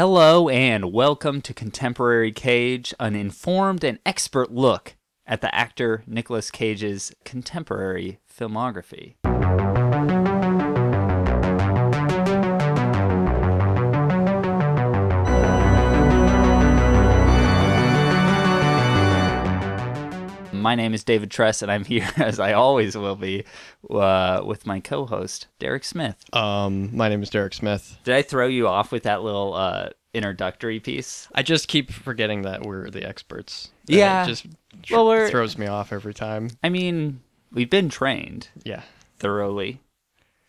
[0.00, 6.50] Hello and welcome to Contemporary Cage, an informed and expert look at the actor Nicolas
[6.50, 9.16] Cage's contemporary filmography.
[20.60, 23.44] My name is David Tress, and I'm here, as I always will be,
[23.88, 26.16] uh, with my co host, Derik Smith.
[26.34, 27.98] Um, my name is Derik Smith.
[28.04, 31.28] Did I throw you off with that little uh, introductory piece?
[31.34, 33.70] I just keep forgetting that we're the experts.
[33.88, 34.24] And Yeah.
[34.24, 34.46] It just
[34.82, 36.50] tr- Well, we're- throws me off every time.
[36.62, 37.20] I mean,
[37.52, 38.82] we've been trained Yeah.
[39.18, 39.80] thoroughly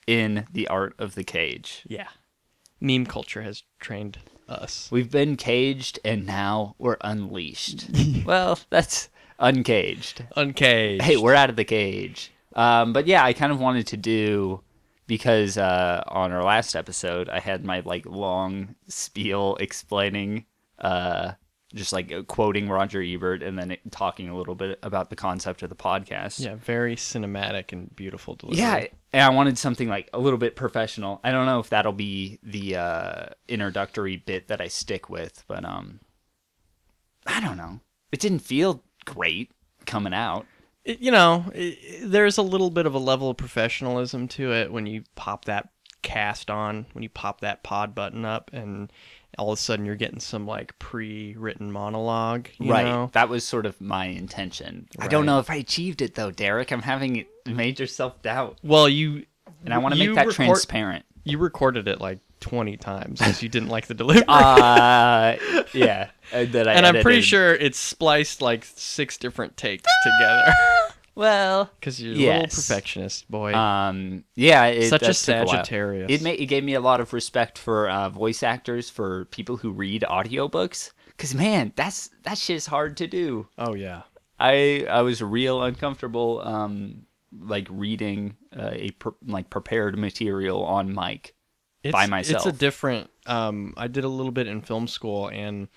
[0.07, 1.83] in the art of the cage.
[1.87, 2.07] Yeah.
[2.79, 4.17] Meme culture has trained
[4.49, 4.89] us.
[4.91, 7.85] We've been caged and now we're unleashed.
[8.25, 9.09] well, that's
[9.41, 10.25] uncaged.
[10.35, 11.03] Uncaged.
[11.03, 12.31] Hey, we're out of the cage.
[12.55, 14.61] Um, but yeah, I kind of wanted to do
[15.07, 20.45] because uh, on our last episode, I had my like long spiel explaining,
[20.79, 21.33] uh,
[21.73, 25.63] just like quoting Roger Ebert and then it, talking a little bit about the concept
[25.63, 26.39] of the podcast.
[26.39, 28.61] Yeah, very cinematic and beautiful delivery.
[28.61, 31.19] Yeah, and I wanted something like a little bit professional.
[31.23, 35.65] I don't know if that'll be the uh, introductory bit that I stick with, but
[35.65, 35.99] um,
[37.25, 37.79] I don't know.
[38.11, 39.51] It didn't feel great
[39.85, 40.45] coming out.
[40.85, 44.71] It- you know, i there's a little bit of a level of professionalism to it
[44.71, 45.69] when you pop that
[46.01, 48.91] cast on, when you pop that pod button up, and
[49.37, 52.47] all of a sudden you're getting some like pre-written monologue.
[52.59, 52.85] You right.
[52.85, 53.09] Know?
[53.13, 54.87] That was sort of my intention.
[54.99, 56.71] I don't know if I achieved it though, Derik.
[56.71, 59.25] I'm having major self doubt, Well, you
[59.63, 61.05] and I want to make that record- transparent.
[61.23, 64.23] You recorded it like 20 times because you didn't like the delivery.
[64.27, 65.35] Uh,
[65.73, 66.09] yeah.
[66.33, 70.53] uh, That I and I'm pretty sure it's spliced like six different takes together.
[71.13, 73.53] Well, Because you're a little perfectionist, boy.
[73.53, 75.47] Um, yeah, it, Such a that took while.
[75.47, 76.07] Sagittarius.
[76.09, 79.57] It made it gave me a lot of respect for uh, voice actors for people
[79.57, 80.91] who read audiobooks.
[81.17, 83.47] Cause man, that's that shit's hard to do.
[83.57, 84.03] oh, yeah.
[84.39, 87.03] I I was real uncomfortable, um,
[87.39, 88.91] like reading uh, a
[89.27, 91.35] like prepared material on mic.
[91.83, 93.09] It's, By It's a different.
[93.25, 95.67] Um, I did a little bit in film school, and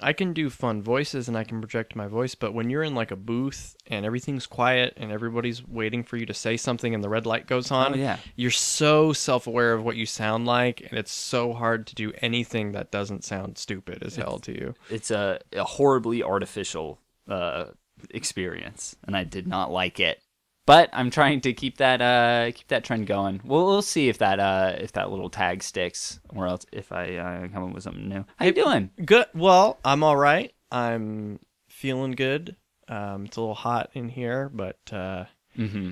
[0.00, 2.34] I can do fun voices and I can project my voice.
[2.34, 6.26] But when you're in like a booth and everything's quiet and everybody's waiting for you
[6.26, 8.18] to say something and the red light goes on, Oh, yeah.
[8.34, 12.72] you're so self-aware of what you sound like, and it's so hard to do anything
[12.72, 14.74] that doesn't sound stupid as hell to you.
[14.90, 16.98] It's a, a horribly artificial
[17.28, 17.66] uh,
[18.10, 20.20] experience, and I did not like it.
[20.64, 23.40] But I'm trying to keep that uh, keep that trend going.
[23.44, 27.16] We'll, we'll see if that uh, if that little tag sticks, or else if I
[27.16, 28.24] uh, come up with something new.
[28.36, 28.90] How you doing?
[29.04, 29.26] Good.
[29.34, 30.52] Well, I'm all right.
[30.70, 32.54] I'm feeling good.
[32.88, 35.24] Um, it's a little hot in here, but uh,
[35.58, 35.90] Mm-hmm.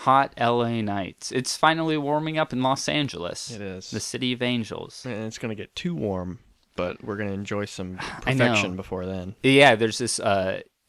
[0.00, 1.32] Hot LA nights.
[1.32, 3.50] It's finally warming up in Los Angeles.
[3.50, 3.90] it is.
[3.90, 5.06] the city of angels.
[5.06, 6.38] and it's gonna get too warm,
[6.74, 9.34] but we're gonna enjoy some perfection before then.
[9.42, 10.20] Yeah, there's this.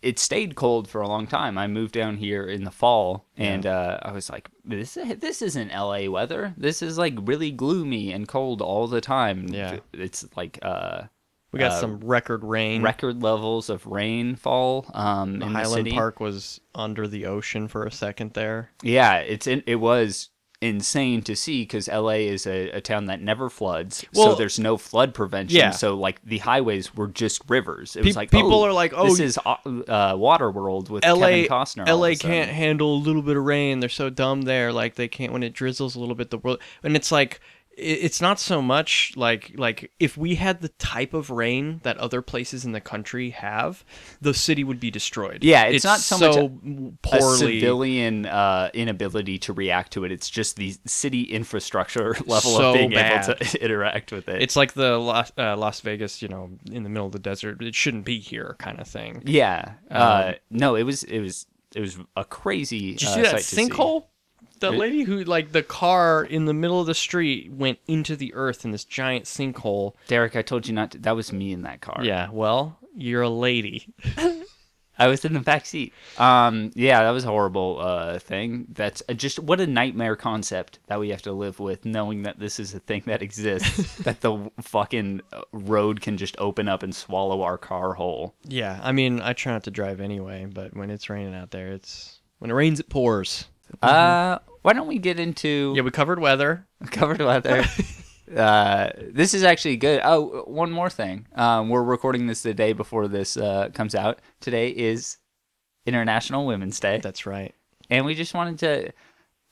[0.01, 1.57] It stayed cold for a long time.
[1.57, 5.69] I moved down here in the fall, and uh, I was like, "This this isn't
[5.73, 6.53] LA weather.
[6.55, 9.47] This is like really gloomy and cold all the time.
[9.49, 9.79] Yeah.
[9.93, 11.03] it's like uh,
[11.51, 12.83] We got Uh, some record rain.
[12.83, 15.89] record levels of rainfall um, Highland.
[15.91, 18.69] Park was under the ocean for a second there.
[18.83, 20.29] Yeah, it's in, it was
[20.61, 24.77] insane to see because LA is a, a town that never floods, so there's no
[24.77, 25.57] flood prevention.
[25.57, 25.71] yeah.
[25.71, 27.95] So like the highways were just rivers.
[27.95, 31.05] It Pe- was like people oh, are like, oh, this is uh, uh, Waterworld with
[31.05, 31.87] LA, Kevin Costner.
[31.87, 32.31] LA of a sudden.
[32.31, 33.79] can't handle a little bit of rain.
[33.79, 34.73] They're so dumb there.
[34.73, 36.31] Like they can't when it drizzles a little bit.
[36.31, 37.39] The world and it's like
[37.77, 42.21] it's not so much like like if we had the type of rain that other
[42.21, 43.85] places in the country have,
[44.19, 45.43] the city would be destroyed.
[45.43, 47.37] Yeah, it's not so much a a poorly.
[47.59, 50.11] civilian uh, inability to react to it.
[50.11, 53.25] It's just the city infrastructure level So of being bad.
[53.29, 54.41] able to interact with it.
[54.41, 57.61] It's like the Las, uh, Las Vegas, you know, in the middle of the desert.
[57.61, 59.21] It shouldn't be here, kind of thing.
[59.25, 59.73] yeah.
[59.91, 61.45] uh, no, it was it was
[61.75, 62.91] it was a crazy.
[62.91, 63.35] Um, Did you uh, see that
[63.71, 64.05] sinkhole?
[64.59, 68.15] The It- lady who, like, the car in the middle of the street went into
[68.15, 69.93] the earth in this giant sinkhole.
[70.07, 70.97] Derik, I told you not to.
[70.97, 72.01] That was me in that car.
[72.03, 73.93] Yeah, well, you're a lady.
[74.99, 75.93] I was in the back seat.
[76.17, 78.65] Um, yeah, that was a horrible uh, thing.
[78.69, 82.39] That's uh, just what a nightmare concept that we have to live with, knowing that
[82.39, 83.95] this is a thing that exists.
[84.03, 88.33] that the fucking uh, road can just open up and swallow our car whole.
[88.43, 91.67] Yeah, I mean, I try not to drive anyway, but when it's raining out there,
[91.73, 93.45] it's when it rains, it pours.
[93.81, 96.67] Uh, why don't we get into Yeah, we covered weather.
[96.91, 97.63] covered weather?
[98.35, 100.01] uh, this is actually good.
[100.03, 101.27] Oh, one more thing.
[101.35, 104.19] Um, we're recording this the day before this uh, comes out.
[104.39, 105.17] Today is
[105.85, 106.99] International Women's Day.
[107.01, 107.53] That's right.
[107.89, 108.93] and we just wanted to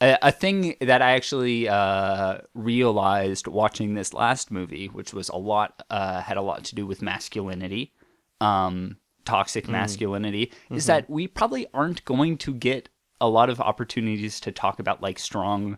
[0.02, 5.38] a, a thing that I actually uh, realized watching this last movie, which was a
[5.38, 7.94] lot uh, had a lot to do with masculinity,
[8.42, 12.90] um, toxic masculinity, is that we probably aren't going to get
[13.22, 15.78] a lot of opportunities to talk about like strong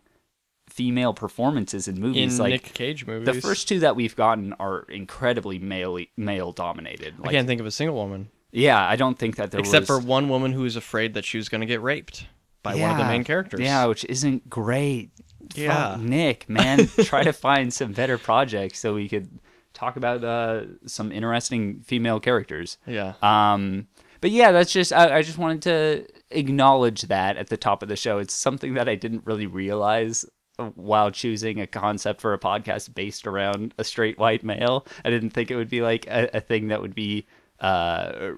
[0.69, 2.39] female performances in In movies.
[2.39, 7.15] like Nick Cage movies, the first two that we've gotten are incredibly male male dominated.
[7.23, 9.99] I can't think of a single woman yeah, I don't think that there except was
[9.99, 12.25] for one woman who was afraid that she was going to get raped
[12.63, 13.59] by one of the main characters.
[13.59, 15.11] Yeah, which isn't great.
[15.55, 15.93] Yeah.
[15.93, 19.29] Fuck, Nick, man, try to find some better projects so we could
[19.73, 22.77] talk about uh, some interesting female characters.
[22.85, 23.13] yeah.
[23.21, 23.87] Um,
[24.21, 27.89] but yeah, that's just I, I just wanted to acknowledge that at the top of
[27.89, 28.17] the show.
[28.17, 30.25] It's something that I didn't really realize
[30.75, 34.85] while choosing a concept for a podcast based around a straight white male.
[35.05, 37.27] I didn't think it would be like a, a thing that would be
[37.59, 38.31] uh,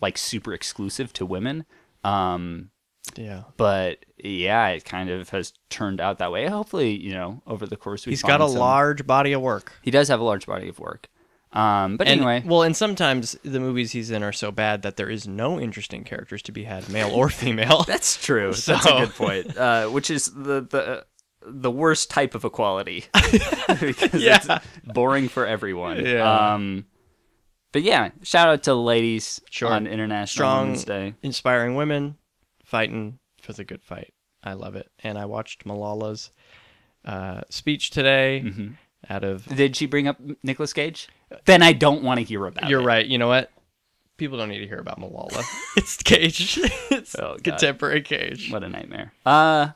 [0.00, 1.64] like super exclusive to women.
[2.04, 2.70] Um,
[3.16, 3.44] yeah.
[3.56, 6.46] but yeah, it kind of has turned out that way.
[6.46, 9.72] Hopefully, you know, over the course we He's got a some- large body of work.
[9.82, 11.08] He does have a large body of work.
[11.56, 14.96] Um, but And, anyway, well, and sometimes the movies he's in are so bad that
[14.96, 17.82] there is no interesting characters to be had, male or female.
[17.86, 18.52] that's true.
[18.66, 19.56] That's a good point.
[19.56, 21.06] Uh, which is the the
[21.48, 23.04] the worst type of equality
[23.80, 24.40] because Yeah.
[24.44, 26.04] it's boring for everyone.
[26.04, 26.54] Yeah.
[26.54, 26.86] Um,
[27.72, 29.72] but yeah, shout out to the ladies Sure.
[29.72, 31.14] on International Strong, Women's Day.
[31.22, 32.16] inspiring women
[32.64, 34.12] fighting for the good fight.
[34.42, 34.90] I love it.
[35.02, 36.30] And I watched Malala's
[37.04, 38.42] uh, speech today.
[38.44, 38.68] Mm-hmm.
[39.08, 41.08] Out of Did she bring up Nicolas Cage?
[41.44, 42.84] Then I don't want to hear about you're it.
[42.84, 43.06] right.
[43.06, 43.50] You know what?
[44.16, 45.44] People don't need to hear about Malala.
[45.76, 46.58] it's Cage.
[46.90, 48.50] it's Oh, contemporary Cage.
[48.50, 49.12] What a nightmare.
[49.24, 49.68] Uh,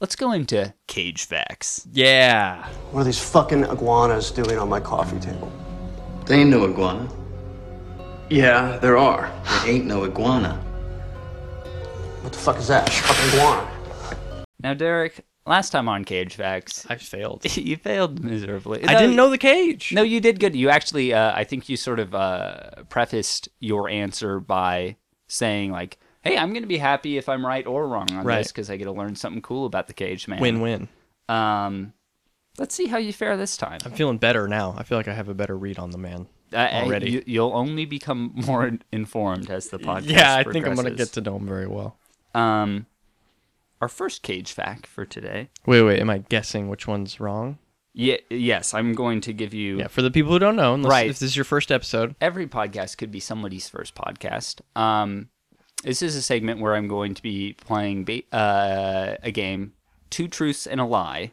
[0.00, 1.86] let's go into Cage facts.
[1.92, 2.66] Yeah.
[2.90, 5.52] What are these fucking iguanas doing on my coffee table?
[6.26, 7.08] There ain't no iguana.
[8.30, 9.30] Yeah, there are.
[9.64, 10.54] There ain't no iguana.
[12.22, 12.88] What the fuck is that?
[12.88, 13.70] Fucking iguana.
[14.62, 17.44] Now, Derik, last time on Cage Facts, I failed.
[17.56, 18.84] you failed miserably.
[18.84, 19.92] I didn't know the cage.
[19.92, 20.54] No, you did good.
[20.54, 24.96] You actually, uh, I think you sort of uh, prefaced your answer by
[25.28, 28.38] saying like, "Hey, I'm going to be happy if I'm right or wrong on Right.
[28.38, 30.88] this because I get to learn something cool about the Cage Man." Win-win.
[31.28, 31.92] Um,
[32.58, 33.78] let's see how you fare this time.
[33.84, 34.74] I'm feeling better now.
[34.76, 36.26] I feel like I have a better read on the man.
[36.52, 37.10] Uh, already.
[37.10, 40.08] you, you'll only become more informed as the podcast.
[40.10, 41.96] yeah, I think I'm gonna get to know him very well.
[42.34, 42.86] Um,
[43.84, 45.50] our first Cage fact for today.
[45.66, 46.00] Wait, wait.
[46.00, 47.58] Am I guessing which one's wrong?
[47.92, 49.78] Yeah, yes, I'm going to give you.
[49.78, 51.10] Yeah, for the people who don't know, unless, Right.
[51.10, 54.62] if this is your first episode, every podcast could be somebody's first podcast.
[54.74, 55.28] Um,
[55.82, 59.74] this is a segment where I'm going to be playing ba- uh, a game,
[60.08, 61.32] Two Truths and a Lie,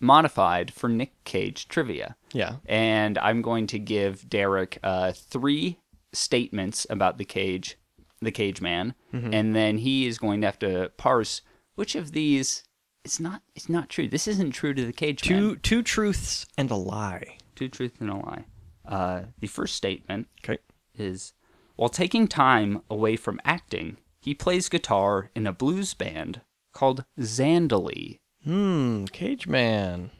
[0.00, 2.16] modified for Nick Cage trivia.
[2.32, 5.78] yeah, And I'm going to give Derik uh, three
[6.12, 7.76] statements about the cage,
[8.20, 11.40] the cage man, and then he is going to have to parse
[11.74, 12.64] which of these
[13.04, 13.40] it's not.
[13.54, 14.08] It's not true.
[14.08, 15.38] This isn't true to the cage man.
[15.40, 17.38] two two truths and a lie.
[17.54, 18.44] Two truths and a lie.
[18.86, 20.58] Uh, the first statement Okay.
[20.94, 21.32] is
[21.76, 26.42] while taking time away from acting, he plays guitar in a blues band
[26.74, 28.18] called Zandalee.
[28.44, 29.06] Hmm.
[29.06, 30.10] Cage Man.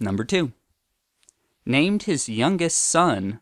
[0.00, 0.52] Number two,
[1.64, 3.40] named his youngest son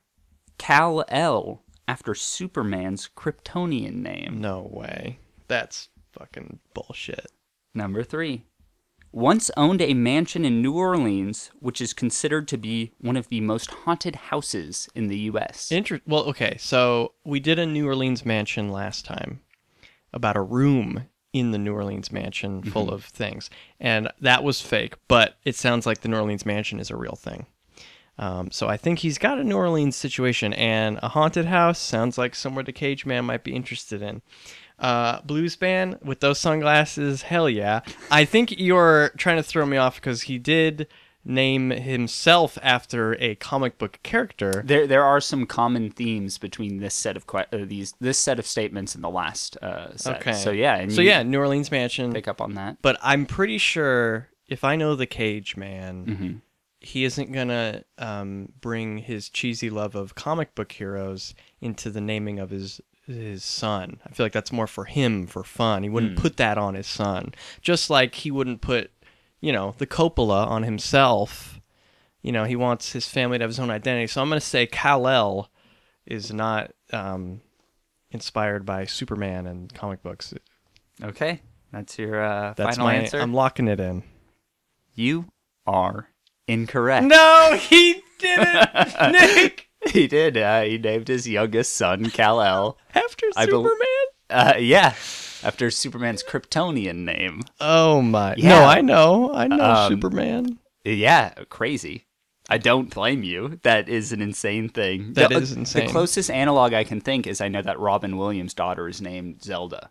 [0.59, 4.40] Kal El after Superman's Kryptonian name.
[4.40, 5.19] No way.
[5.48, 7.26] That's fucking bullshit.
[7.75, 8.44] Number three,
[9.14, 13.40] once owned a mansion in New Orleans, which is considered to be one of the
[13.40, 15.70] most haunted houses in the U.S.
[15.70, 16.56] Inter- well, okay.
[16.58, 19.41] So we did a New Orleans mansion last time
[20.12, 22.94] about a room in the New Orleans mansion full mm-hmm.
[22.94, 24.94] of things, and that was fake.
[25.08, 27.46] But it sounds like the New Orleans mansion is a real thing.
[28.19, 32.17] Um, so I think he's got a New Orleans situation, and a haunted house sounds
[32.17, 34.23] like somewhere the Cage Man might be interested in.
[34.79, 37.81] Uh, blues band with those sunglasses, hell yeah!
[38.11, 40.87] I think you're trying to throw me off because he did
[41.25, 44.63] name himself after a comic book character.
[44.65, 48.39] There, there are some common themes between this set of que- uh, these this set
[48.39, 50.21] of statements and the last uh, set.
[50.21, 50.33] Okay.
[50.35, 52.13] So yeah, and so yeah, New Orleans mansion.
[52.13, 52.77] pick up on that.
[52.83, 56.33] But I'm pretty sure if I know the Cage Man, Mm-hmm.
[56.84, 62.38] He isn't gonna um, bring his cheesy love of comic book heroes into the naming
[62.38, 64.00] of his his son.
[64.06, 65.82] I feel like that's more for him for fun.
[65.82, 68.91] He wouldn't put that on his son, just like he wouldn't put,
[69.41, 71.60] you know, the Coppola on himself.
[72.22, 74.06] You know, he wants his family to have his own identity.
[74.06, 75.50] So I'm gonna say Kal El
[76.06, 77.41] is not um,
[78.10, 80.32] inspired by Superman and comic books.
[81.03, 81.41] Okay,
[81.72, 83.19] that's your uh, That's final my answer.
[83.20, 84.03] I'm locking it in.
[84.94, 85.26] you
[85.67, 86.08] are
[86.48, 87.06] incorrect.
[87.06, 88.69] No, he didn't,
[89.13, 89.69] Nick.
[89.91, 90.36] he did.
[90.36, 92.79] Uh, he named his youngest son Kal El.
[92.94, 93.77] After I Superman.
[94.31, 94.94] Uh, yeah.
[95.43, 97.43] after Superman's Kryptonian name.
[97.60, 98.34] Oh my!
[98.36, 98.48] Yeah.
[98.60, 100.58] No, I know, I know Um, Superman.
[100.84, 102.06] Yeah, crazy.
[102.48, 103.58] I don't blame you.
[103.63, 105.15] That is an insane thing.
[105.15, 105.86] That the, is insane.
[105.86, 109.43] The closest analog I can think is I know that Robin Williams' daughter is named
[109.43, 109.91] Zelda,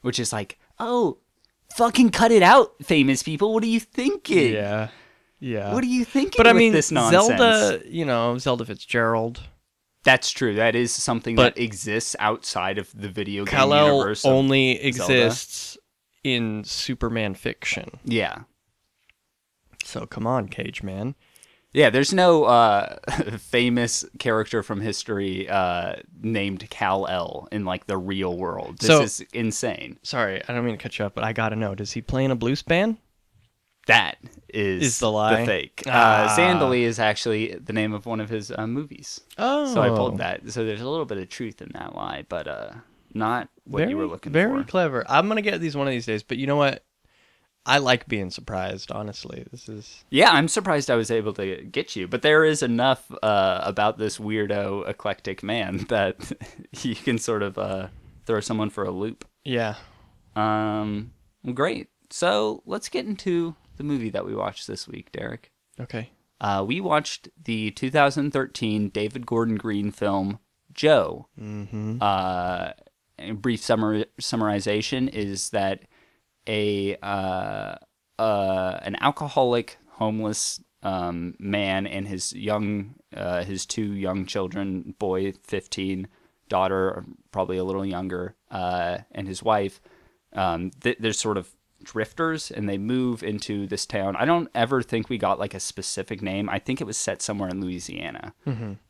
[0.00, 1.18] which is like, oh,
[1.74, 3.52] fucking cut it out, famous people.
[3.52, 4.54] What are you thinking?
[4.54, 4.88] Yeah,
[5.40, 5.72] yeah.
[5.74, 6.34] What are you thinking?
[6.36, 7.26] but I with mean, this nonsense?
[7.38, 9.42] Zelda, you know, Zelda Fitzgerald.
[10.04, 10.54] That's true.
[10.54, 14.24] That is something But- that exists outside of the video game Kal El universe.
[14.24, 15.12] of- only Zelda.
[15.24, 15.76] exists
[16.22, 17.90] in Superman fiction.
[18.04, 18.40] yeah.
[19.84, 21.14] So come on, Cage Man.
[21.72, 22.96] Yeah, there's no uh,
[23.38, 28.78] famous character from history uh, named Kal El in like the real world.
[28.78, 29.98] This So- is insane.
[30.02, 32.24] Sorry, I don't mean to cut you up, but I gotta know: Does he play
[32.24, 32.96] in a blues band?
[33.86, 35.46] That is, Is the lie?
[35.46, 35.82] fake.
[35.86, 36.24] Ah.
[36.24, 39.20] Uh, Zandalee is actually the name of one of his uh, movies.
[39.38, 40.50] Oh, So I pulled that.
[40.50, 42.70] So there's a little bit of truth in that lie, but uh,
[43.14, 44.54] not what very, you were looking very for.
[44.54, 45.04] Very clever.
[45.08, 46.22] I'm gonna get these one of these days.
[46.22, 46.84] But you know what?
[47.68, 48.92] I like being surprised.
[48.92, 52.62] Honestly, this is Yeah, I'm surprised I was able to get you, but there is
[52.62, 56.32] enough uh, about this weirdo, eclectic man that
[56.82, 57.88] you can sort of uh,
[58.24, 59.24] throw someone for a loop.
[59.44, 59.74] yeah.
[60.36, 61.12] Um,
[61.54, 61.88] great.
[62.10, 65.50] So let's get into the movie that we watched this week, Derik.
[65.78, 66.10] Okay.
[66.40, 70.38] Uh, we watched the 2013 David Gordon Green film
[70.72, 71.28] Joe.
[71.40, 71.98] Mm-hmm.
[72.00, 72.70] Uh,
[73.18, 75.84] a brief summar- summarization is that
[76.46, 77.76] a uh,
[78.18, 85.32] uh, an alcoholic, homeless um, man and his young uh, his two young children, boy
[85.44, 86.08] 15,
[86.48, 89.80] daughter probably a little younger, uh, and his wife.
[90.32, 91.50] Um, th- they're sort of
[91.86, 94.16] drifters, and they move into this town.
[94.16, 96.50] I don't ever think we got like a specific name.
[96.50, 98.34] I think it was set somewhere in Louisiana.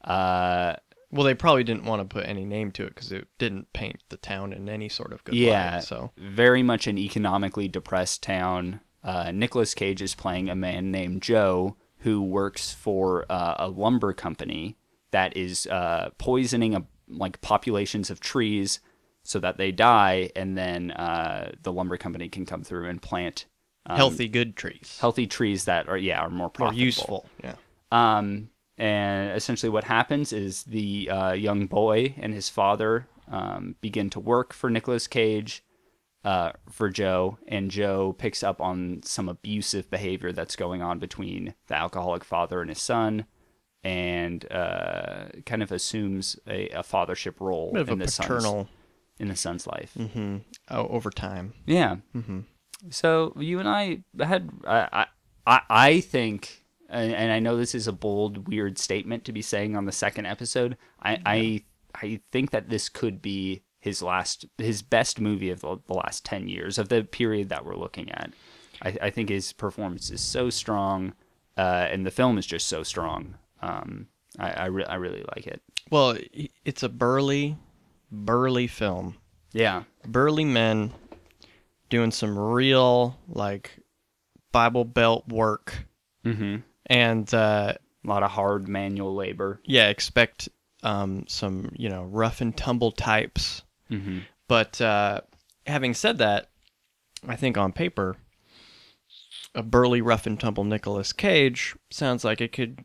[0.03, 0.75] Uh,
[1.13, 4.03] Well, they probably didn't want to put any name to it because it didn't paint
[4.09, 5.85] the town in any sort of good yeah, light.
[5.85, 8.81] So very much an economically depressed town.
[9.05, 14.13] Uh, Nicolas Cage is playing a man named Joe who works for uh, a lumber
[14.13, 14.77] company
[15.13, 18.81] that is uh, poisoning a, like populations of trees
[19.27, 23.47] so that they die, and then uh, the lumber company can come through and plant
[23.87, 26.81] um, healthy, good trees healthy trees that are yeah are more more profitable.
[26.81, 27.27] useful.
[27.43, 27.55] Yeah.
[27.93, 34.11] Um, and essentially, what happens is the uh, young boy and his father um, begin
[34.11, 35.65] to work for Nicolas Cage,
[36.25, 41.55] uh, for Joe, and Joe picks up on some abusive behavior that's going on between
[41.69, 43.25] the alcoholic father and his son,
[43.83, 48.69] and uh, kind of assumes a, a fathership role Bit of in the son's paternal
[49.19, 49.97] in the son's life.
[50.71, 51.55] oh, over time.
[51.67, 51.97] Yeah.
[52.15, 52.41] Mm-hmm.
[52.91, 55.07] So you and I had I
[55.47, 59.43] I I think, and, and I know this is a bold, weird statement to be
[59.43, 60.77] saying on the second episode.
[61.03, 65.79] I I I think that this could be his last, his best movie of the,
[65.87, 68.33] the last ten years of the period that we're looking at.
[68.83, 71.15] I, I think his performance is so strong,
[71.57, 73.37] uh, and the film is just so strong.
[73.63, 74.09] Um,
[74.39, 75.63] I I, re- I really like it.
[75.91, 76.19] Well,
[76.65, 77.57] it's a burly,
[78.11, 79.17] burly film.
[79.53, 79.85] Yeah.
[80.07, 80.93] Burly men
[81.89, 83.79] doing some real like
[84.53, 85.87] Bible Belt work,
[86.25, 86.57] Mm-hmm.
[86.87, 89.61] and uh, A lot of hard manual labor.
[89.65, 90.49] yeah, expect
[90.83, 93.63] um, some you know rough and tumble types.
[93.91, 94.19] Mm-hmm.
[94.49, 95.21] But uh,
[95.67, 96.51] having said that,
[97.29, 98.17] I think on paper,
[99.55, 102.81] a burly, rough and tumble Nicolas Cage sounds like it could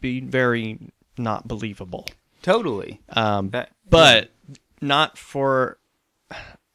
[0.00, 0.78] be very
[1.16, 2.06] not believable.
[2.42, 3.00] Totally.
[3.10, 4.30] Um, That- but
[4.80, 5.78] not for.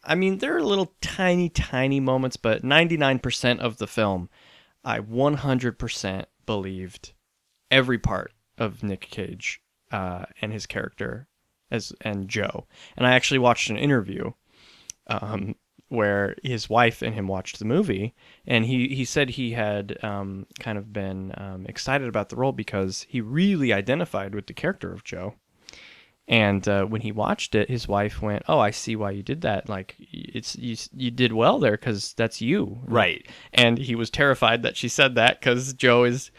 [0.05, 4.29] I mean, there are little tiny, tiny moments, but 99% of the film,
[4.83, 7.13] I 100% believed
[7.71, 11.27] every part of Nick Cage uh, and his character
[11.71, 12.67] as and Joe.
[12.97, 14.31] And I actually watched an interview
[15.07, 15.55] um,
[15.89, 18.13] where his wife and him watched the movie,
[18.45, 22.51] and he, he said he had um, kind of been um, excited about the role
[22.51, 25.35] because he really identified with the character of Joe.
[26.27, 29.41] And uh, when he watched it, his wife went, "Oh, I see why you did
[29.41, 29.67] that.
[29.67, 33.27] Like, it's you, you did well there because that's you, Right.
[33.53, 36.31] And he was terrified that she said that because Joe is,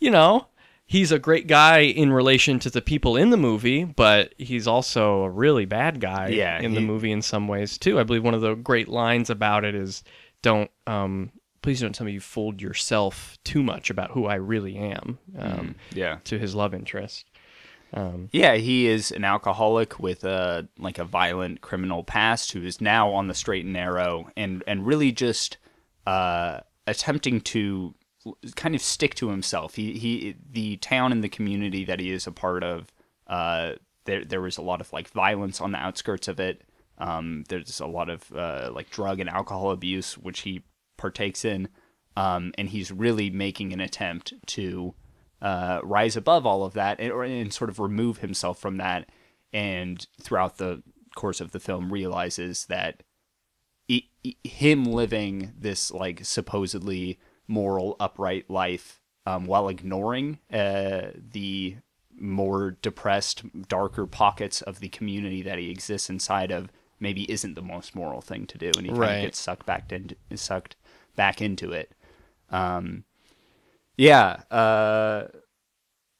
[0.00, 0.48] you know,
[0.84, 5.22] he's a great guy in relation to the people in the movie, but he's also
[5.22, 8.00] a really bad guy Yeah, in the he- movie in some ways too.
[8.00, 10.02] I believe one of the great lines about it is,
[10.42, 11.30] "Don't, um,
[11.62, 15.76] please don't tell me you fooled yourself too much about who I really am." Um,
[15.94, 16.18] Yeah.
[16.24, 17.26] To his love interest.
[18.32, 23.10] Yeah, he is an alcoholic with a like a violent criminal past who is now
[23.12, 25.56] on the straight and narrow and and really just
[26.06, 27.94] uh, attempting to
[28.54, 29.74] kind of stick to himself.
[29.74, 32.92] He he the town and the community that he is a part of.
[33.26, 33.72] Uh,
[34.04, 36.62] there there was a lot of like violence on the outskirts of it.
[36.98, 40.62] Um, there's a lot of uh, like drug and alcohol abuse, which he
[40.96, 41.68] partakes in,
[42.16, 44.94] um, and he's really making an attempt to
[45.42, 49.08] uh, rise above all of that and, or, and sort of remove himself from that.
[49.52, 50.82] And throughout the
[51.16, 53.02] course of the film, realizes that
[53.90, 57.18] i- i- him living this like supposedly
[57.48, 61.76] moral, upright life um, while ignoring uh, the
[62.18, 66.70] more depressed, darker pockets of the community that he exists inside of
[67.00, 69.90] maybe isn't the most moral thing to do, and he kind of gets sucked back
[69.90, 70.76] into sucked
[71.16, 71.92] back into it.
[72.50, 73.04] Um,
[73.96, 74.42] yeah.
[74.50, 75.28] Uh,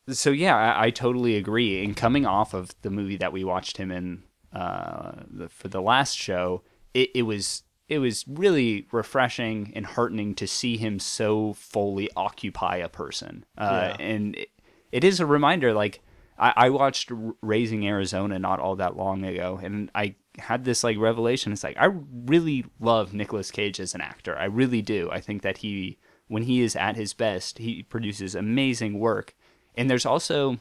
[0.08, 1.82] so yeah, I, I totally agree.
[1.84, 4.22] And coming off of the movie that we watched him in
[4.52, 6.62] uh, the, for the last show,
[6.94, 12.76] it, it was it was really refreshing and heartening to see him so fully occupy
[12.76, 13.44] a person.
[13.58, 14.48] Uh, And it,
[14.92, 15.72] it is a reminder.
[15.72, 16.00] Like
[16.38, 17.10] I, I watched
[17.42, 21.52] Raising Arizona not all that long ago, and I had this like revelation.
[21.52, 21.90] It's like I
[22.26, 24.36] really love Nicolas Cage as an actor.
[24.38, 25.10] I really do.
[25.10, 25.98] I think that he
[26.30, 29.34] when he is at his best, he produces amazing work.
[29.74, 30.58] And there's also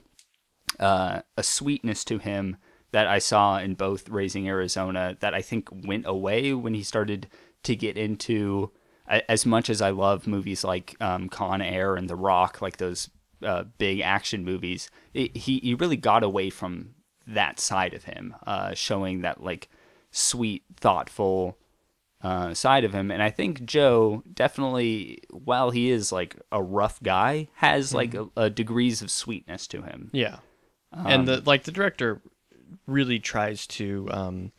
[0.79, 2.57] uh, a sweetness to him
[2.91, 7.27] that I saw in both Raising Arizona that I think went away when he started
[7.63, 8.71] to get into.
[9.07, 13.11] As much as I love movies like um, Con Air and The Rock, like those
[13.43, 16.95] uh, big action movies, it, he he really got away from
[17.27, 19.69] that side of him, uh, showing that like
[20.09, 21.57] sweet, thoughtful
[22.21, 23.11] uh, side of him.
[23.11, 28.27] And I think Joe definitely, while he is like a rough guy, has like a,
[28.35, 30.09] a degrees of sweetness to him.
[30.13, 30.37] Yeah,
[30.91, 32.21] and the like the director
[32.87, 34.51] really tries to um,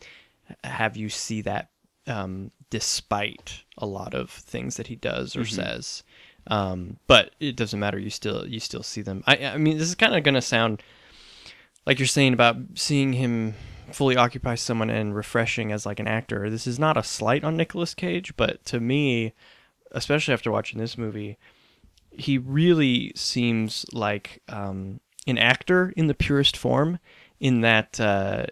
[0.64, 1.71] have you see that
[2.07, 6.02] um, despite a lot of things that he does or says.
[6.47, 7.99] Um, but it doesn't matter.
[7.99, 9.23] You still you still see them.
[9.26, 10.83] I I mean, this is kind of gonna sound
[11.87, 13.55] like you're saying about seeing him
[13.94, 16.50] fully occupy someone and refreshing as like an actor.
[16.50, 19.32] This is not a slight on Nicolas Cage, but to me,
[19.92, 21.38] especially after watching this movie,
[22.11, 26.99] he really seems like um, an actor in the purest form,
[27.38, 28.47] in that uh,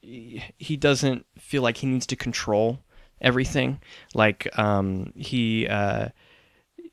[0.00, 2.80] he doesn't feel like he needs to control
[3.20, 3.80] everything.
[4.14, 6.08] Like um, he uh,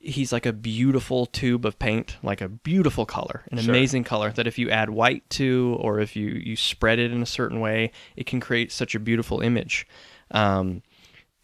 [0.06, 4.48] he's like a beautiful tube of paint, like a beautiful color, an amazing color that
[4.48, 7.92] if you add white to or if you you spread it in a certain way,
[8.16, 9.88] it can create such a beautiful image.
[10.32, 10.84] Um,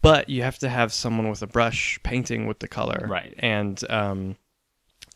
[0.00, 3.34] but you have to have someone with a brush painting with the color, Right.
[3.38, 4.36] And um,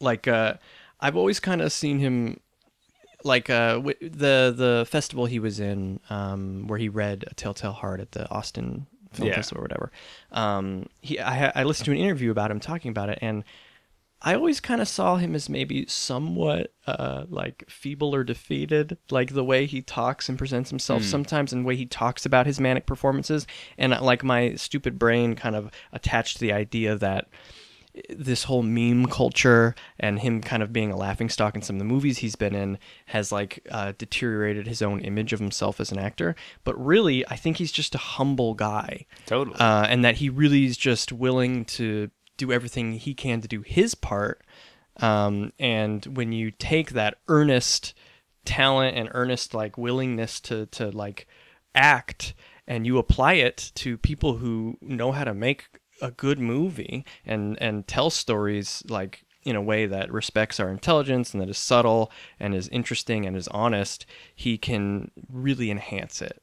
[0.01, 0.55] like uh,
[1.01, 2.41] I've always kind of seen him
[3.25, 7.73] like uh w- the the festival he was in um where he read a telltale
[7.73, 9.35] heart at the austin film Yeah.
[9.37, 9.91] festival or whatever
[10.33, 13.45] um he i i listened to an interview about him talking about it and
[14.23, 19.35] i always kind of saw him as maybe somewhat uh like feeble or defeated like
[19.35, 22.59] the way he talks and presents himself sometimes and the way he talks about his
[22.61, 27.29] manic performances and uh, like my stupid brain kind of attached the idea that
[28.11, 31.79] this whole meme culture and him kind of being a laughing stock in some of
[31.79, 35.93] the movies he's been in has like uh, deteriorated his own image of himself as
[35.93, 36.35] an actor.
[36.65, 39.07] But really, I think he's just a humble guy.
[39.27, 39.59] Totally.
[39.59, 43.63] Uh, and that he really is just willing to do everything he can to do
[43.63, 44.43] his part.
[44.99, 47.95] Um, and when you take that earnest
[48.45, 51.27] talent and earnest like willingness to to like
[51.75, 52.33] act
[52.67, 55.67] and you apply it to people who know how to make
[56.01, 61.33] a good movie and and tell stories like in a way that respects our intelligence
[61.33, 64.05] and that is subtle and is interesting and is honest
[64.35, 66.43] he can really enhance it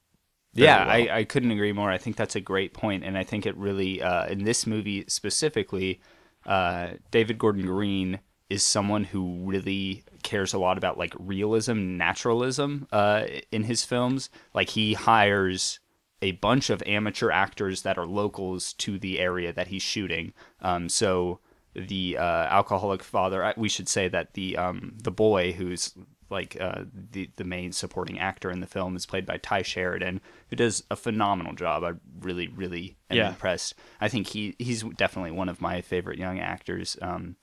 [0.53, 0.95] yeah, well.
[0.95, 1.89] I, I couldn't agree more.
[1.89, 5.03] I think that's a great point, and I think it really, uh, in this movie
[5.07, 5.99] specifically,
[6.45, 12.87] uh, David Gordon Green is someone who really cares a lot about like realism, naturalism
[12.91, 14.29] uh, in his films.
[14.53, 15.79] Like he hires
[16.23, 20.33] a bunch of amateur actors that are locals to the area that he's shooting.
[20.61, 21.39] Um, so
[21.75, 25.93] the uh, alcoholic father, we should say that the um, the boy who's
[26.29, 30.21] like uh, the the main supporting actor in the film is played by Tye Sheridan,
[30.49, 31.83] who does a phenomenal job.
[31.83, 33.29] I really, really am Yeah.
[33.29, 33.75] impressed.
[34.01, 36.97] I think he he's definitely one of my favorite young actors.
[37.01, 37.35] Um,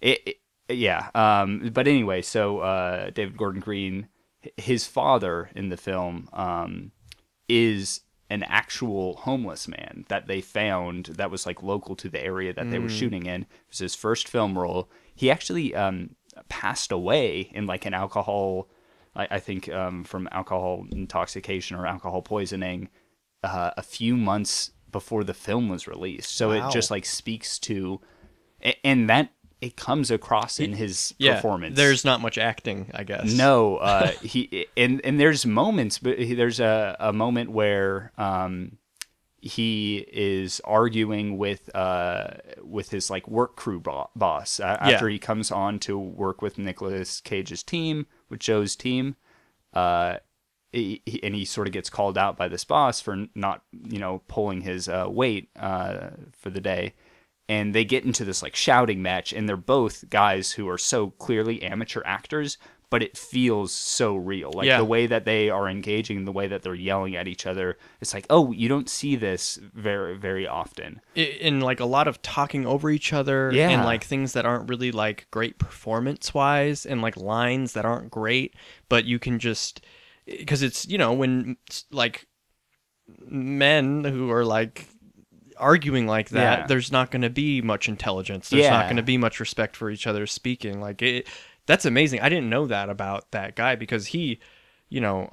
[0.00, 0.36] it, it-
[0.70, 1.10] yeah.
[1.14, 4.08] Um, but anyway, so uh, David Gordon Green,
[4.56, 6.90] his father in the film, um,
[7.50, 8.00] is
[8.34, 12.70] an actual homeless man that they found that was like local to the area that
[12.70, 13.42] they were shooting in.
[13.42, 14.90] It was his first film role.
[15.14, 16.16] He actually um,
[16.48, 18.68] passed away in like an alcohol,
[19.14, 22.88] I, I think um, from alcohol intoxication or alcohol poisoning,
[23.44, 26.30] uh, a few months before the film was released.
[26.34, 26.68] So Wow.
[26.68, 28.00] it just like speaks to,
[28.82, 29.30] and that
[29.64, 31.76] it comes across in his yeah, performance.
[31.76, 33.32] there's not much acting, I guess.
[33.32, 38.78] No, uh, he and and there's moments, but he- there's a, a moment where um,
[39.40, 42.28] he is arguing with uh,
[42.62, 44.90] with his like work crew bo- boss uh, Yeah.
[44.92, 49.16] after he comes on to work with Nicolas Cage's team, with Joe's team.
[49.72, 50.18] Uh,
[50.72, 53.98] he, he- and he sort of gets called out by this boss for not, you
[53.98, 56.94] know, pulling his uh, weight uh, for the day.
[57.48, 61.10] And they get into this like shouting match, and they're both guys who are so
[61.10, 62.56] clearly amateur actors,
[62.88, 64.50] but it feels so real.
[64.52, 64.78] Like Yeah.
[64.78, 67.76] the way that they are engaging, the way that they're yelling at each other.
[68.00, 71.00] It's like, oh, you don't see this very, very often.
[71.14, 73.68] In like a lot of talking over each other Yeah.
[73.70, 78.10] and like things that aren't really like great performance wise and like lines that aren't
[78.10, 78.54] great
[78.88, 79.84] but you can just
[80.26, 81.56] because it's you know when
[81.90, 82.26] like
[83.26, 84.86] men who are like
[85.58, 86.66] arguing like that Yeah.
[86.66, 89.90] there's not going to be much intelligence there's not going to be much respect for
[89.90, 91.28] each other speaking like it
[91.66, 94.38] that's amazing i didn't know that about that guy because he
[94.88, 95.28] you know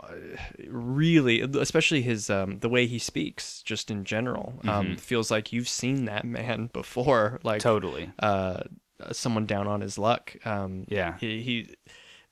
[0.68, 4.70] really especially his um the way he speaks just in general Mm-hmm.
[4.70, 8.12] um feels like you've seen that man before like Totally.
[8.20, 8.62] uh
[9.12, 11.18] someone down on his luck um Yeah.
[11.20, 11.76] he, he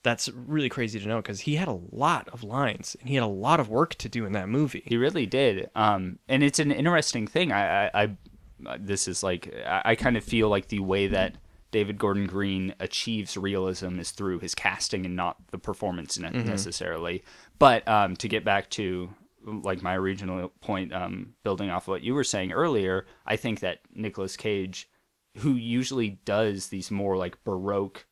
[0.10, 3.24] that's really crazy to know because he had a lot of lines and he had
[3.24, 5.70] a lot of work to do in that movie He really did.
[5.76, 7.52] Um, and it's an interesting thing.
[7.52, 8.18] I, I, I
[8.66, 11.36] uh, this is like, I, I kind of feel like the way that
[11.72, 17.24] David Gordon Green achieves realism is through his casting and not the performance ne- necessarily.
[17.60, 19.14] But um, to get back to
[19.46, 23.80] like my original point, um, building off what you were saying earlier, I think that
[23.94, 24.90] Nicolas Cage,
[25.38, 28.06] who usually does these more like baroque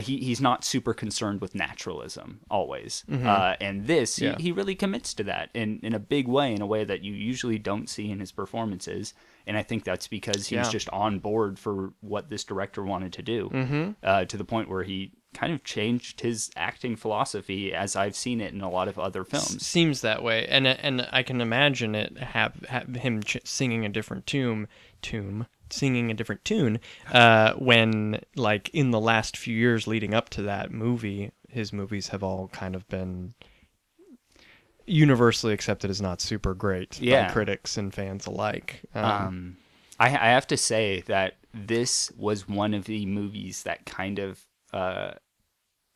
[0.00, 3.04] he, he's not super concerned with naturalism always.
[3.10, 4.36] Uh, and this, Yeah.
[4.36, 7.02] he, he really commits to that in, in a big way, in a way that
[7.02, 9.14] you usually don't see in his performances.
[9.46, 10.70] And I think that's because he's Yeah.
[10.70, 13.90] just on board for what this director wanted to do, mm-hmm.
[14.02, 18.40] uh, to the point where he kind of changed his acting philosophy as I've seen
[18.40, 19.64] it in a lot of other films.
[19.64, 23.90] seems that way and and I can imagine it have, have him ch- singing a
[23.90, 24.68] different tune
[25.02, 26.78] tune singing a different tune
[27.12, 32.08] uh when like in the last few years leading up to that movie his movies
[32.08, 33.34] have all kind of been
[34.86, 37.26] universally accepted as not super great Yeah.
[37.26, 39.56] by critics and fans alike um, Um,
[40.00, 44.40] I, I have to say that this was one of the movies that kind of
[44.72, 45.12] uh,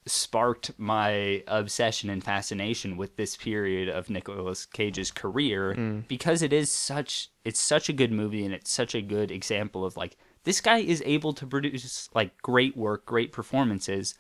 [0.06, 5.74] sparked my obsession and fascination with this period of Nicolas Cage's career
[6.08, 9.84] because it is such it's such a good movie and it's such a good example
[9.84, 14.14] of like this guy is able to produce like great work, great performances.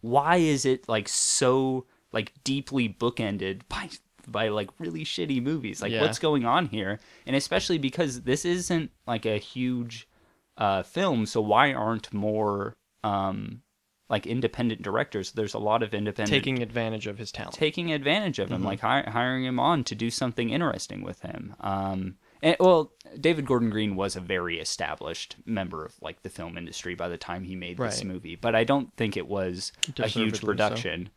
[0.00, 3.90] Why is it like so like deeply bookended by
[4.26, 5.82] by like really shitty movies?
[5.82, 6.00] Like Yeah.
[6.00, 6.98] what's going on here?
[7.26, 10.08] And especially because this isn't like a huge
[10.56, 13.60] uh, film, so why aren't more um,
[14.08, 15.32] like independent directors?
[15.32, 18.66] There's a lot of independent taking advantage of his talent taking advantage of him, Mm-hmm.
[18.66, 21.54] like hi- hiring him on to do something interesting with him.
[21.60, 26.56] Um, and, well, David Gordon Green was a very established member of like the film
[26.58, 30.06] industry by the time he made this movie, but I don't think it was a
[30.06, 30.46] huge Deservedly so.
[30.46, 31.08] production.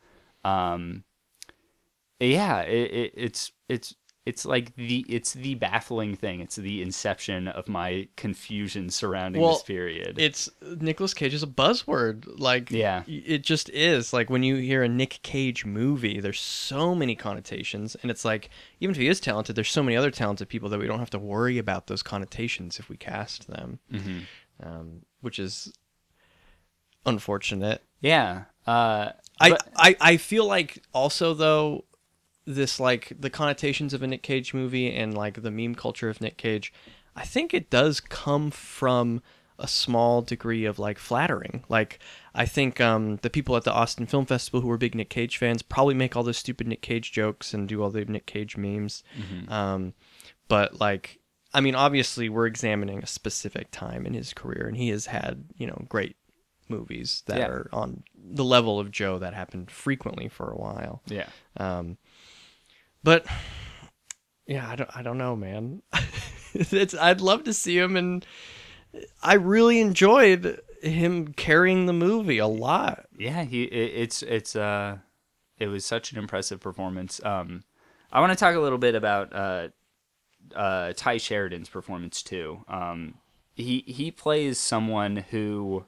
[0.46, 1.04] Um,
[2.20, 3.96] yeah, it, it, it's it's
[4.30, 6.40] it's like the it's the baffling thing.
[6.40, 10.18] It's the inception of my confusion surrounding Well, this period.
[10.20, 12.26] it's Nicolas Cage is a buzzword.
[12.40, 13.04] Like, Yeah.
[13.08, 14.14] it just is.
[14.14, 18.50] Like when you hear a Nick Cage movie, there's so many connotations, and it's like
[18.80, 21.10] even if he is talented, there's so many other talented people that we don't have
[21.12, 24.22] to worry about those connotations if we cast them, Mhm.
[24.64, 25.74] um, which is
[27.06, 27.82] unfortunate.
[28.02, 28.44] yeah.
[28.68, 31.86] Uh, I, I I feel like also though
[32.56, 36.20] this like the connotations of a Nick Cage movie and like the meme culture of
[36.20, 36.74] Nick Cage,
[37.16, 39.22] I think it does come from
[39.60, 41.64] a small degree of like flattering.
[41.70, 42.00] Like
[42.34, 45.38] I think um, the people at the Austin Film Festival who were big Nick Cage
[45.38, 48.58] fans probably make all those stupid Nick Cage jokes and do all the Nick Cage
[48.58, 49.04] memes.
[49.48, 49.94] Um,
[50.48, 51.20] but like
[51.54, 55.46] I mean obviously we're examining a specific time in his career and he has had,
[55.58, 56.16] you know, great
[56.70, 57.48] movies that Yeah.
[57.48, 61.02] are on the level of Joe that happened frequently for a while.
[61.08, 61.28] yeah.
[61.58, 61.98] Um,
[63.04, 63.26] but
[64.48, 65.82] yeah, I don't, I don't know, man.
[66.54, 68.26] it's, I'd love to see him, and
[69.22, 73.06] I really enjoyed him carrying the movie a lot.
[73.18, 74.98] yeah he it, it's it's uh
[75.58, 77.64] it was such an impressive performance um
[78.14, 79.68] i want to talk a little bit about uh
[80.56, 83.16] uh tye sheridan's performance too um
[83.56, 85.84] he he plays someone who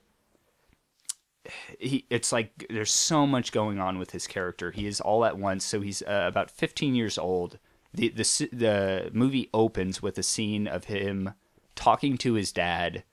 [1.79, 5.37] he it's like there's so much going on with his character he is all at
[5.37, 7.57] once so he's uh, about 15 years old
[7.93, 11.33] the the the movie opens with a scene of him
[11.75, 13.03] talking to his dad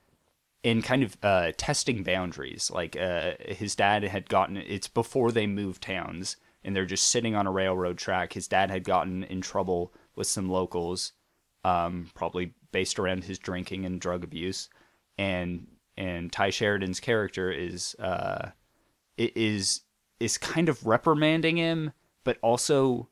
[0.64, 2.70] and kind of uh, testing boundaries.
[2.70, 7.34] Like uh, his dad had gotten it's before they moved towns, and they're just sitting
[7.34, 8.32] on a railroad track.
[8.32, 11.12] His dad had gotten in trouble with some locals,
[11.64, 14.68] um, probably based around his drinking and drug abuse,
[15.16, 15.66] and
[15.98, 18.50] and Tye Sheridan's character is uh,
[19.18, 19.82] is
[20.20, 21.92] is kind of reprimanding him,
[22.24, 23.08] but also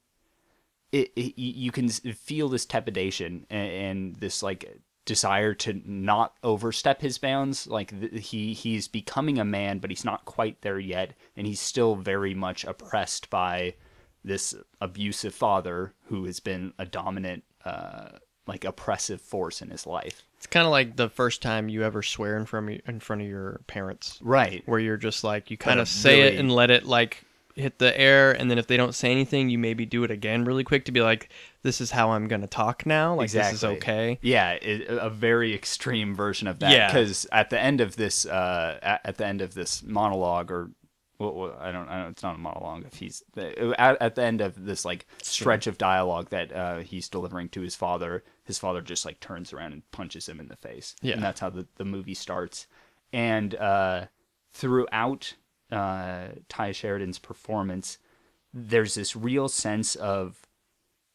[0.93, 7.01] it, it you can feel this trepidation and, and this like desire to not overstep
[7.01, 7.67] his bounds.
[7.67, 11.61] Like th- he he's becoming a man but he's not quite there yet and he's
[11.61, 13.75] still very much oppressed by
[14.25, 18.09] this abusive father who has been a dominant uh
[18.47, 22.05] like oppressive force in his life It's kind of like the first time you ever
[22.05, 25.57] swear in front of, in front of your parents, right where you're just like you
[25.57, 27.25] kind of say really- it and let it like
[27.57, 30.45] hit the air, and then if they don't say anything, you maybe do it again
[30.45, 31.31] really quick to be like,
[31.65, 33.17] "This is how I'm gonna talk now.
[33.17, 36.71] Like this is okay." Yeah, it, a very extreme version of that.
[36.71, 36.87] Yeah.
[36.87, 40.71] Because at the end of this, uh, at the end of this monologue, or
[41.19, 42.85] well, well, I don't, I don't, it's not a monologue.
[42.87, 47.09] If he's at, at the end of this like stretch of dialogue that uh, he's
[47.09, 50.57] delivering to his father, his father just like turns around and punches him in the
[50.57, 50.95] face.
[51.03, 51.15] Yeah.
[51.15, 52.67] and that's how the the movie starts.
[53.13, 54.07] And uh,
[54.53, 55.35] throughout
[55.71, 57.99] uh, Tye Sheridan's performance,
[58.53, 60.47] there's this real sense of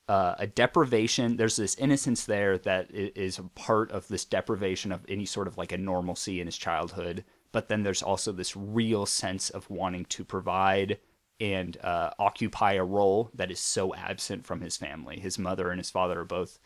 [0.07, 1.37] uh, a deprivation.
[1.37, 5.57] There's this innocence there that is a part of this deprivation of any sort of
[5.57, 7.23] like a normalcy in his childhood.
[7.51, 10.99] But then there's also this real sense of wanting to provide
[11.39, 15.19] and uh, occupy a role that is so absent from his family.
[15.19, 16.59] His mother and his father are both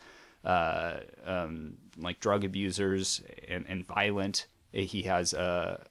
[0.44, 4.46] uh, um, like drug abusers and, and violent.
[4.72, 5.86] He has a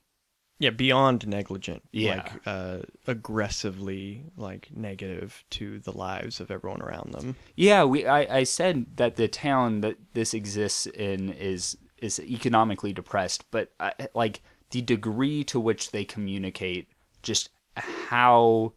[0.59, 1.83] Yeah, beyond negligent.
[1.91, 2.17] Yeah.
[2.17, 2.77] Like uh,
[3.07, 7.35] aggressively like negative to the lives of everyone around them.
[7.55, 12.93] Yeah, we I, I said that the town that this exists in is is economically
[12.93, 16.87] depressed, but I, like the degree to which they communicate
[17.21, 18.73] just how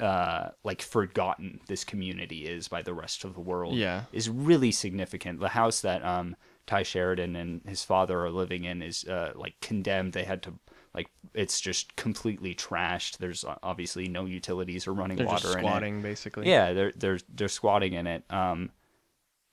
[0.00, 4.04] uh like forgotten this community is by the rest of the world Yeah.
[4.12, 5.40] is really significant.
[5.40, 9.60] The house that um Tye Sheridan and his father are living in is uh like
[9.60, 10.12] condemned.
[10.14, 10.54] They had to
[10.94, 13.18] like it's just completely trashed.
[13.18, 15.62] There's uh, obviously no utilities or running They're water just in it.
[15.62, 16.48] squatting basically.
[16.50, 18.24] Yeah, they're they're they're squatting in it.
[18.30, 18.70] Um,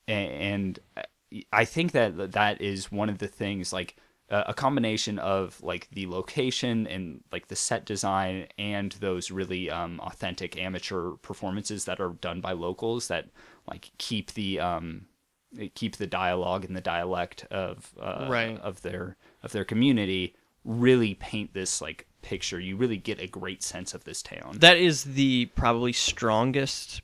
[0.08, 0.80] and
[1.52, 3.98] I think that that is one of the things like
[4.30, 9.70] uh, a combination of like the location and like the set design and those really
[9.70, 13.26] um, authentic amateur performances that are done by locals that
[13.70, 15.06] like keep the um
[15.76, 18.60] keep the dialogue and the dialect of uh, Right.
[18.60, 20.36] of their of their community
[20.66, 24.78] really paint this like picture you really get a great sense of this town That
[24.78, 27.02] is the probably strongest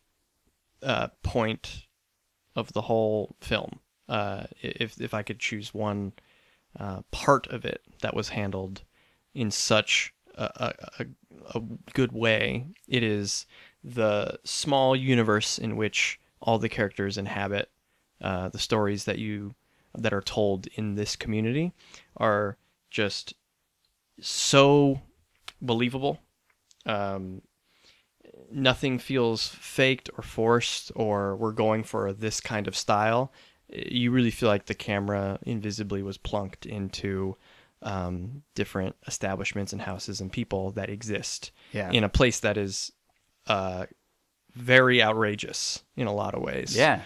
[0.82, 1.88] uh, point
[2.56, 3.80] of the whole film.
[4.10, 6.12] Uh, if if I could choose one
[6.80, 8.82] uh, part of it that was handled
[9.34, 11.06] in such a, a,
[11.56, 11.62] a,
[11.94, 13.46] good way, it is
[13.84, 17.70] the small universe in which all the characters inhabit.
[18.22, 19.54] Uh, the stories that you
[19.96, 21.74] that are told in this community
[22.18, 22.58] are
[22.90, 23.34] just
[24.20, 25.02] so
[25.62, 26.20] believable
[26.86, 27.42] um,
[28.52, 33.32] nothing feels faked or forced or we're going for this kind of style.
[33.76, 37.36] You really feel like the camera invisibly was plunked into
[37.82, 41.92] um, different establishments and houses and people that exist Yeah.
[41.92, 42.92] in a place that is
[43.48, 43.88] uh,
[44.54, 46.76] very outrageous in a lot of ways.
[46.76, 47.02] Yeah,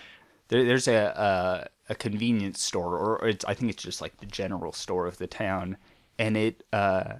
[0.50, 4.74] there, there's a, a a convenience store, or, I think it's just like the general
[4.74, 5.78] store of the town,
[6.20, 7.14] and it uh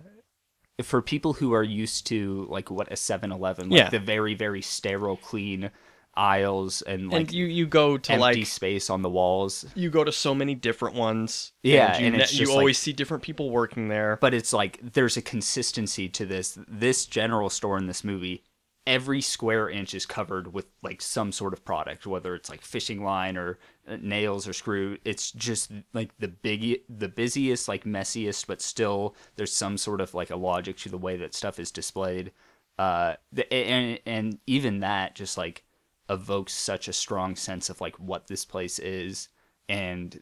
[0.84, 3.90] for people who are used to like what a 7-Eleven, like Yeah.
[3.90, 5.72] the very very sterile, clean
[6.18, 9.66] aisles and like and you you go to empty like space on the walls.
[9.76, 11.54] you go to so many different ones.
[11.64, 14.18] Yeah, and you, and ne- you always like- see different people working there.
[14.20, 18.44] but it's like there's a consistency to this this general store in this movie
[18.88, 23.04] every square inch is covered with like some sort of product whether it's like fishing
[23.04, 28.48] line or uh, nails or screw it's just like the big the busiest like messiest
[28.48, 31.70] but still there's some sort of like a logic to the way that stuff is
[31.70, 32.32] displayed
[32.80, 35.66] uh the, and and even that just like
[36.10, 39.30] evokes such a strong sense of like what this place is
[39.70, 40.22] and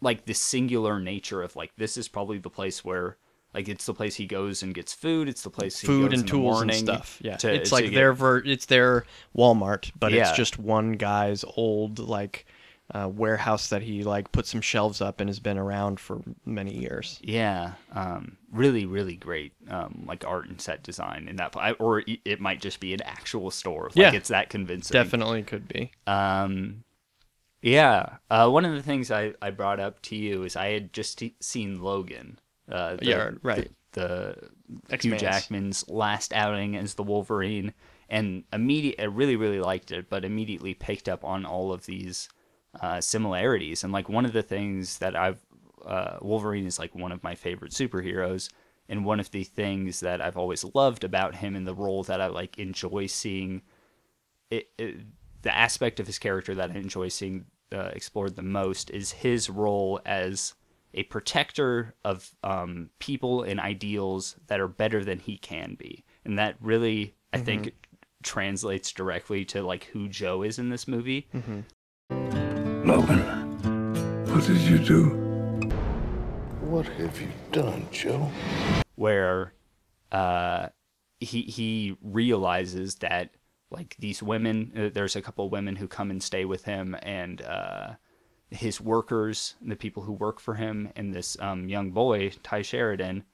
[0.00, 3.16] like the singular nature of like this is probably the place where
[3.54, 5.28] like it's the place he goes and gets food.
[5.28, 7.18] It's the place he food goes and tools and stuff.
[7.22, 9.04] Yeah, to- it's like get- their ver- it's their
[9.36, 12.46] Walmart, but it's just one guy's old like
[12.92, 16.74] uh, warehouse that he like put some shelves up and has been around for many
[16.74, 17.18] years.
[17.22, 22.40] Yeah, um, really, really great, um, like art and set design in that, or it
[22.40, 23.84] might just be an actual store.
[23.84, 24.12] Like Yeah.
[24.12, 24.92] it's that convincing.
[24.92, 25.92] Definitely could be.
[26.06, 26.84] Um,
[27.62, 28.16] yeah.
[28.30, 31.22] Uh, one of the things I, I brought up to you is I had just
[31.40, 32.38] seen Logan,
[32.70, 33.70] uh, the, Yeah, right.
[33.92, 34.36] The,
[34.88, 35.16] the Hugh.
[35.16, 37.72] Jackman's last outing as the Wolverine,
[38.10, 42.28] and immediate, I really really liked it, but immediately picked up on all of these
[42.80, 43.84] uh, similarities.
[43.84, 45.44] And like one of the things that I've
[45.84, 48.50] uh, Wolverine is like one of my favorite superheroes,
[48.88, 52.20] and one of the things that I've always loved about him and the role that
[52.20, 53.62] I like enjoy seeing
[54.50, 54.96] it, it
[55.42, 59.50] the aspect of his character that I enjoy seeing uh, explored the most is his
[59.50, 60.54] role as
[60.94, 66.38] a protector of um, people and ideals that are better than he can be, and
[66.38, 67.74] that really I think
[68.22, 71.28] translates directly to like who Joe is in this movie.
[72.84, 73.20] Logan,
[74.26, 75.04] what did you do?
[76.60, 78.30] What have you done, Joe?
[78.96, 79.52] where
[80.12, 80.68] uh,
[81.20, 83.30] he he realizes that
[83.70, 87.42] like these women, uh, there's a couple women who come and stay with him, and
[87.42, 87.94] uh,
[88.50, 93.24] his workers, the people who work for him, and this um, young boy Tye Sheridan,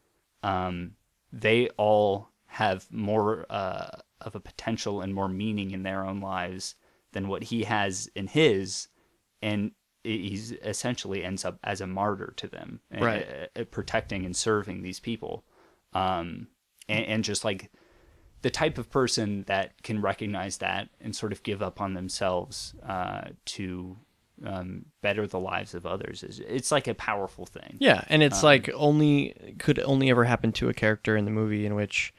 [0.43, 0.93] um,
[1.33, 6.75] they all have more uh, of a potential and more meaning in their own lives
[7.13, 8.89] than what he has in his,
[9.43, 9.73] and
[10.05, 13.27] he's essentially ends up as a martyr to them, Right.
[13.57, 15.45] uh, uh, protecting and serving these people
[15.93, 16.49] um,
[16.89, 17.71] and, and just like
[18.43, 22.75] the type of person that can recognize that and sort of give up on themselves
[22.89, 23.99] uh, to
[24.43, 27.77] um, better the lives of others is it's like a powerful thing.
[27.79, 31.31] Yeah, and Um, it's like only could only ever happen to a character in the
[31.31, 32.15] movie in which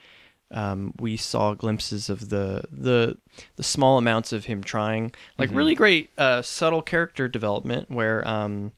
[0.51, 3.17] um, we saw glimpses of the the
[3.55, 5.57] the small amounts of him trying, like Mm-hmm.
[5.57, 8.71] really great uh, subtle character development where um,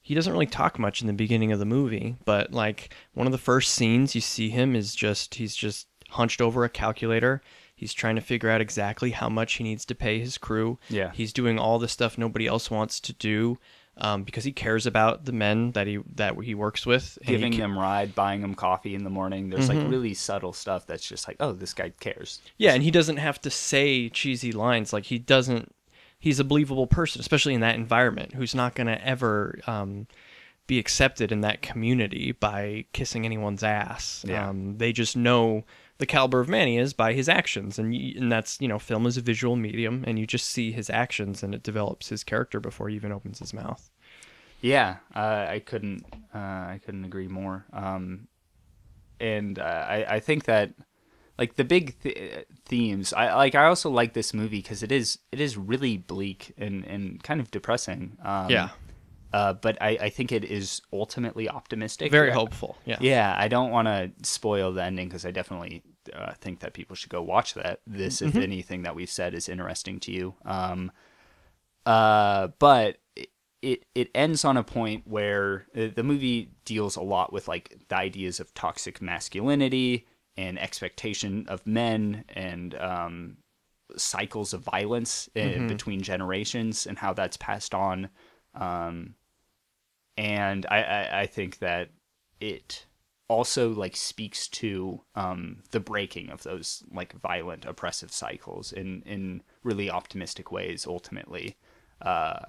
[0.00, 3.32] he doesn't really talk much in the beginning of the movie, but like one of
[3.32, 7.42] the first scenes you see him is just he's just hunched over a calculator.
[7.76, 10.78] He's trying to figure out exactly how much he needs to pay his crew.
[10.88, 11.12] Yeah.
[11.14, 13.58] He's doing all the stuff nobody else wants to do
[13.98, 17.18] um, because he cares about the men that he that he works with.
[17.24, 19.50] Giving ca- them ride, buying them coffee in the morning.
[19.50, 22.40] There's like really subtle stuff that's just like, oh, this guy cares.
[22.56, 24.92] Yeah, and he doesn't have to say cheesy lines.
[24.92, 25.74] Like he doesn't.
[26.20, 30.08] He's a believable person, especially in that environment, who's not going to ever um,
[30.66, 34.24] be accepted in that community by kissing anyone's ass.
[34.26, 34.48] Yeah.
[34.48, 35.64] Um, they just know
[35.98, 38.78] the caliber of man he is by his actions, and y and that's you know,
[38.78, 42.24] film is a visual medium, and you just see his actions, and it develops his
[42.24, 43.90] character before he even opens his mouth.
[44.60, 46.04] Yeah, uh, I couldn't.
[46.34, 47.66] Uh, I couldn't agree more.
[47.72, 48.28] Um,
[49.20, 50.72] and uh, I, I think that
[51.38, 53.12] like the big th- themes.
[53.12, 53.54] I like.
[53.54, 57.40] I also like this movie because it is it is really bleak and and kind
[57.40, 58.16] of depressing.
[58.24, 58.70] Um, yeah,
[59.32, 62.10] Uh, but I, I think it is ultimately optimistic.
[62.10, 62.76] very hopeful.
[62.86, 62.96] Yeah.
[63.00, 65.82] Yeah, I don't want to spoil the ending because I definitely
[66.14, 67.80] uh, think that people should go watch that.
[67.86, 70.34] This, if anything that we've said is interesting to you.
[70.44, 70.90] Um,
[71.86, 77.02] uh, but it- it it ends on a point where uh, the movie deals a
[77.02, 83.36] lot with like the ideas of toxic masculinity and expectation of men and um,
[83.96, 88.08] cycles of violence in, between generations and how that's passed on.
[88.54, 89.14] Um,
[90.18, 91.90] and I, I, I think that
[92.40, 92.84] it
[93.28, 99.42] also like speaks to um, the breaking of those like violent oppressive cycles in in
[99.62, 101.56] really optimistic ways ultimately
[102.02, 102.40] uh,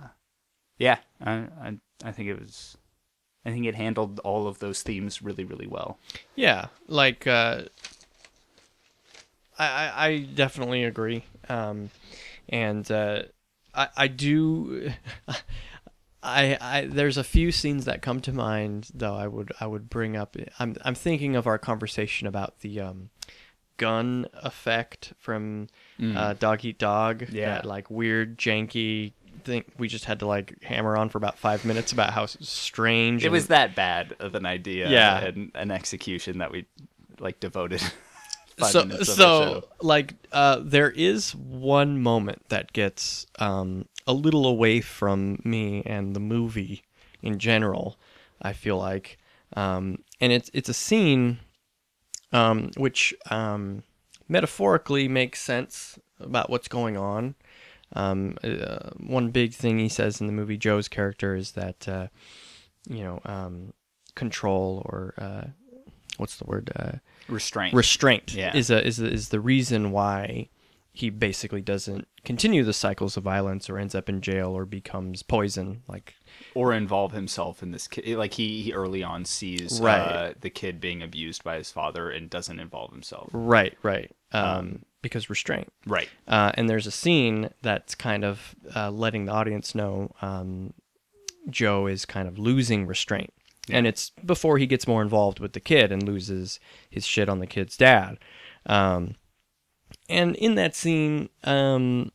[0.78, 2.78] yeah I, I I think it was
[3.46, 6.00] I think it handled all of those themes really really well
[6.36, 7.64] Yeah, like uh,
[9.58, 11.90] I, I definitely agree, um,
[12.48, 13.24] and uh,
[13.76, 14.92] I I do.
[16.22, 19.90] I, I there's a few scenes that come to mind though I would I would
[19.90, 23.10] bring up I'm I'm thinking of our conversation about the um,
[23.78, 25.68] gun effect from
[26.04, 27.56] uh, Dog Eat Dog Yeah.
[27.56, 29.14] that like weird janky
[29.46, 33.24] thing we just had to like hammer on for about five minutes about how strange
[33.24, 35.20] it and- was that bad of an idea Yeah.
[35.24, 36.66] and an execution that we
[37.20, 37.82] like devoted
[38.58, 44.14] five so minutes of so like uh there is one moment that gets um a
[44.14, 46.84] little away from me and the movie
[47.22, 47.98] in general
[48.42, 49.18] i feel like.
[49.56, 51.40] Um and it's it's a scene
[52.32, 53.84] um which um
[54.28, 57.36] metaphorically makes sense about what's going on.
[57.94, 62.08] Um uh, one big thing he says in the movie joe's character is that uh
[62.88, 63.74] you know um
[64.16, 65.46] control or uh
[66.18, 66.92] what's the word uh
[67.28, 67.74] restraint.
[67.74, 68.56] restraint Yeah.
[68.56, 70.50] is a, is a, is the reason why
[71.00, 75.24] he basically doesn't continue the cycles of violence or ends up in jail or becomes
[75.24, 76.16] poison like
[76.54, 80.00] or involve himself in this kid like he, he early on sees Right.
[80.00, 83.30] uh, the kid being abused by his father and doesn't involve himself.
[83.34, 84.12] Right right.
[84.32, 85.72] Um, because restraint.
[85.88, 86.10] right.
[86.28, 90.74] Uh, and there's a scene that's kind of uh, letting the audience know um,
[91.50, 93.34] joe is kind of losing restraint.
[93.72, 97.38] And it's before he gets more involved with the kid and loses his shit on
[97.38, 98.18] the kid's dad.
[98.66, 99.14] Um,
[100.10, 102.12] and in that scene, um,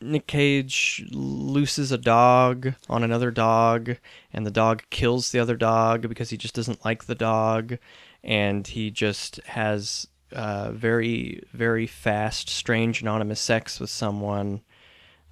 [0.00, 3.96] Nick Cage looses a dog on another dog,
[4.32, 7.78] and the dog kills the other dog because he just doesn't like the dog,
[8.22, 14.60] and he just has uh, very, very fast, strange, anonymous sex with someone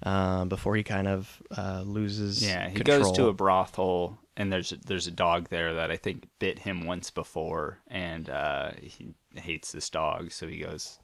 [0.03, 2.45] uh, before he kind of uh, loses.
[2.45, 2.99] Yeah, he control.
[2.99, 6.85] goes to a brothel, and there's there's a dog there that I think bit him
[6.85, 10.99] once before, and uh, he hates this dog, so he goes,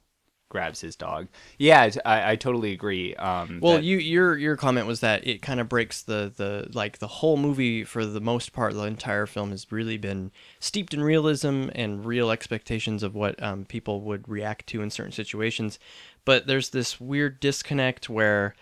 [0.50, 1.28] grabs his dog.
[1.56, 3.14] Yeah, I, I totally agree.
[3.14, 6.68] Um, Well, that- you your your comment was that it kind of breaks the the
[6.74, 8.74] like the whole movie for the most part.
[8.74, 13.64] The entire film has really been steeped in realism and real expectations of what um,
[13.64, 15.78] people would react to in certain situations.
[16.26, 18.54] But there's this weird disconnect where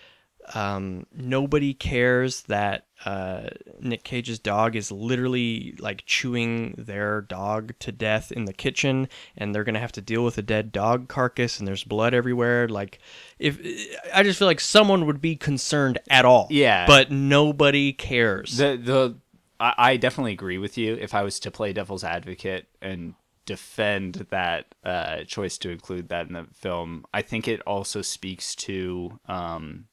[0.54, 3.48] um, nobody cares that uh,
[3.80, 9.54] Nick Cage's dog is literally like chewing their dog to death in the kitchen, and
[9.54, 12.68] they're gonna have to deal with a dead dog carcass, and there's blood everywhere.
[12.68, 12.98] Like,
[13.38, 13.58] if
[14.12, 16.86] I just feel like someone would be concerned at all, Yeah.
[16.86, 18.56] but nobody cares.
[18.56, 19.16] the the
[19.60, 20.94] I, I definitely agree with you.
[20.94, 26.26] If I was to play devil's advocate and defend that uh, choice to include that
[26.28, 29.86] in the film, I think it also speaks to um,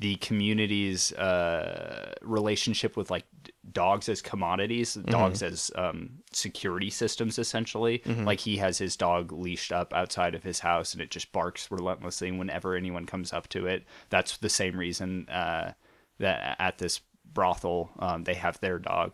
[0.00, 3.24] the community's uh, relationship with like
[3.72, 8.02] dogs as commodities, dogs as um, security systems, essentially.
[8.24, 11.70] Like he has his dog leashed up outside of his house, and it just barks
[11.70, 13.84] relentlessly whenever anyone comes up to it.
[14.08, 15.72] That's the same reason uh,
[16.18, 17.00] that at this
[17.32, 19.12] brothel um, they have their dog.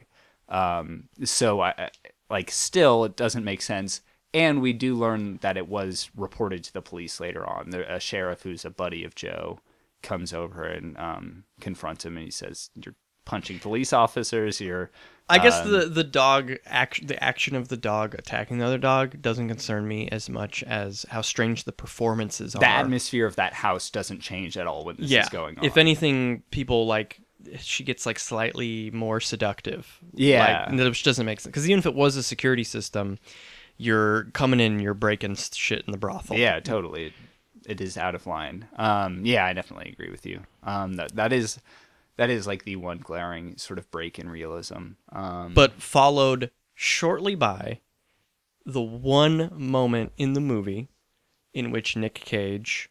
[0.49, 1.91] Um, so I I-
[2.31, 4.01] like still it doesn't make sense.
[4.35, 7.71] And we do learn that it was reported to the police later on.
[7.71, 9.61] There, a sheriff who's a buddy of Joe
[10.07, 12.95] comes over and um, confronts him, and he says, "You're
[13.25, 14.61] punching police officers.
[14.61, 14.91] You're."
[15.29, 18.79] I guess um, the the dog action the action of the dog attacking the other
[18.79, 22.61] dog doesn't concern me as much as how strange the performances are.
[22.61, 25.23] the atmosphere of that house doesn't change at all when this yeah.
[25.23, 25.65] is going on.
[25.65, 27.21] If anything, people like
[27.59, 29.99] she gets like slightly more seductive.
[30.15, 30.69] Yeah.
[30.71, 33.19] like, which doesn't make sense because even if it was a security system,
[33.79, 36.37] you're coming in, you're breaking shit in the brothel.
[36.37, 37.13] Yeah, totally.
[37.67, 38.69] It, is out of line.
[38.77, 40.41] Um, yeah, I definitely agree with you.
[40.63, 41.59] Um, that that is
[42.17, 44.93] that is like the one glaring sort of break in realism.
[45.13, 47.81] Um, but followed shortly by
[48.65, 50.89] the one moment in the movie
[51.55, 52.91] in which Nick Cage,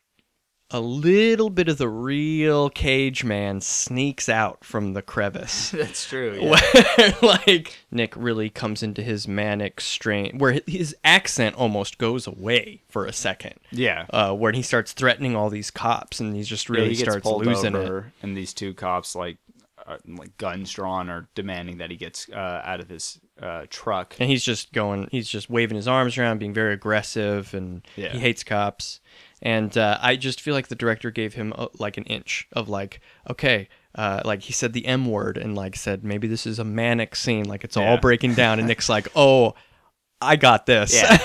[0.72, 5.70] a little bit of the real Cage man, sneaks out from the crevice.
[5.72, 6.40] that's true.
[6.42, 6.50] Yeah.
[6.98, 12.82] where like Nick really comes into his manic strain, where his accent almost goes away
[12.90, 13.54] for a second.
[13.72, 14.06] yeah.
[14.10, 17.26] Uh, where he starts threatening all these cops, and he just Yeah, really he starts
[17.26, 18.04] losing it.
[18.24, 19.38] and these two cops like
[19.88, 24.16] uh, like guns drawn are demanding that he gets uh, out of his uh, truck.
[24.20, 28.10] and he's just going he's just waving his arms around being very aggressive and Yeah.
[28.10, 29.00] he hates cops
[29.46, 32.68] and uh, i just feel like the director gave him uh like an inch of
[32.68, 36.60] like okay uh, like he said the m word and like said maybe this is
[36.60, 38.60] a manic scene like it's all breaking down.
[38.60, 39.54] And nick's like oh
[40.20, 40.94] i got this.
[40.94, 41.18] Yeah,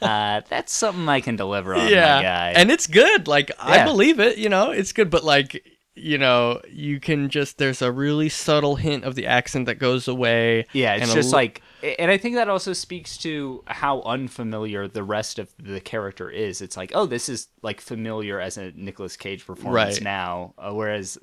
[0.02, 2.16] uh, that's something I can deliver on, yeah.
[2.16, 2.52] my guy.
[2.56, 3.26] and it's good.
[3.26, 4.70] Like i believe it you know?
[4.70, 9.14] It's good but like you know you can just there's a really subtle hint of
[9.14, 12.72] the accent that goes away Yeah, it's just l- like, and I think that also
[12.72, 16.60] speaks to how unfamiliar the rest of the character is.
[16.62, 20.02] It's like, oh, this is like familiar as a Nicolas Cage performance Right.
[20.02, 21.18] now, uh, whereas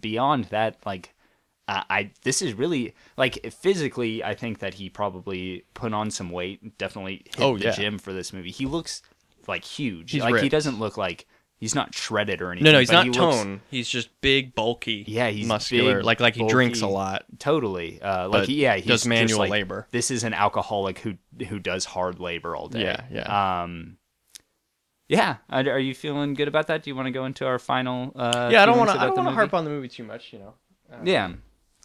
[0.00, 1.14] beyond that, like,
[1.68, 6.30] uh, I this is really like physically, I think that he probably put on some
[6.30, 6.78] weight.
[6.78, 7.70] Definitely hit Oh, the yeah.
[7.72, 8.50] gym for this movie.
[8.50, 9.02] He looks
[9.46, 10.12] like huge.
[10.12, 11.26] He's like he doesn't look like
[11.58, 12.64] he's not shredded or anything.
[12.64, 16.04] no no he's not he looks- tone he's just big bulky Yeah, he's muscular big,
[16.04, 18.00] like like he drinks a lot Totally.
[18.02, 19.86] Uh, like he- yeah, he does manual like, labor.
[19.90, 21.14] This is an alcoholic who
[21.48, 22.82] who does hard labor all day.
[22.82, 23.62] Yeah, yeah.
[23.62, 23.96] Um,
[25.08, 25.36] yeah.
[25.48, 26.82] Are, you feeling good about that?
[26.82, 28.12] Do you want to go into our final?
[28.14, 29.00] Uh, yeah, I don't want to.
[29.00, 30.32] I don't want to harp on the movie too much.
[30.32, 30.54] You know.
[31.04, 31.32] Yeah.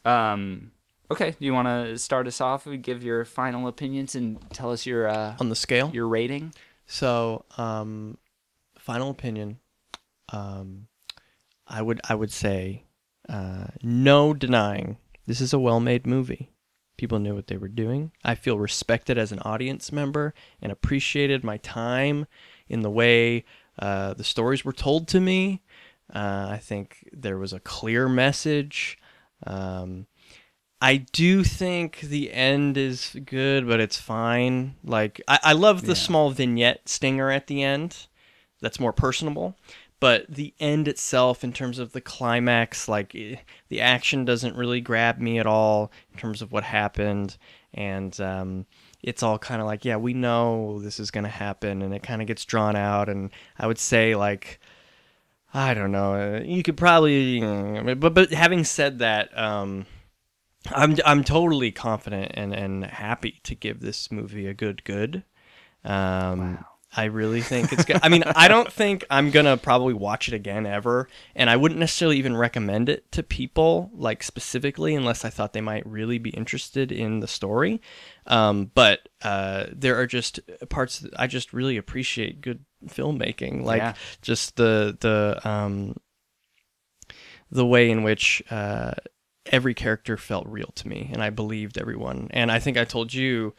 [0.05, 0.71] Um.
[1.11, 1.31] Okay.
[1.31, 2.65] Do you want to start us off?
[2.65, 5.89] and Give your final opinions and tell us your uh, On the scale.
[5.93, 6.53] your rating.
[6.85, 8.17] So, um,
[8.77, 9.59] final opinion.
[10.33, 10.87] Um,
[11.67, 12.83] I would I would say,
[13.29, 16.49] uh, no denying this is a well-made movie.
[16.97, 18.11] People knew what they were doing.
[18.23, 22.27] I feel respected as an audience member and appreciated my time
[22.67, 23.45] in the way
[23.79, 25.61] uh, the stories were told to me.
[26.13, 28.99] Uh, I think there was a clear message.
[29.45, 30.05] Um,
[30.81, 34.75] I do think the end is good, but it's fine.
[34.83, 38.07] Like I, I love the small vignette stinger at the end.
[38.61, 39.57] That's more personable.
[40.03, 43.37] But the end itself, in terms of the climax, like eh,
[43.69, 47.37] the action doesn't really grab me at all in terms of what happened,
[47.73, 48.65] and um,
[49.01, 52.21] it's all kind of like, yeah, we know this is gonna happen, and it kind
[52.21, 54.59] of gets drawn out, and I would say like.
[55.55, 56.15] I don't know.
[56.15, 59.85] uh, You could probably, mm, but but having said that, um,
[60.71, 65.23] I'm I'm totally confident and and happy to give this movie a good good.
[65.83, 66.65] Um,
[66.95, 67.99] I really think it's good.
[68.03, 71.79] I mean, I don't think I'm gonna probably watch it again ever, and I wouldn't
[71.79, 76.29] necessarily even recommend it to people like specifically unless I thought they might really be
[76.31, 77.81] interested in the story.
[78.27, 80.39] Um, but uh, there are just
[80.69, 83.93] parts that I just really appreciate good filmmaking, like Yeah.
[84.21, 85.95] just the the um,
[87.51, 88.93] the way in which uh,
[89.47, 92.27] every character felt real to me, and I believed everyone.
[92.31, 93.53] And I think I told you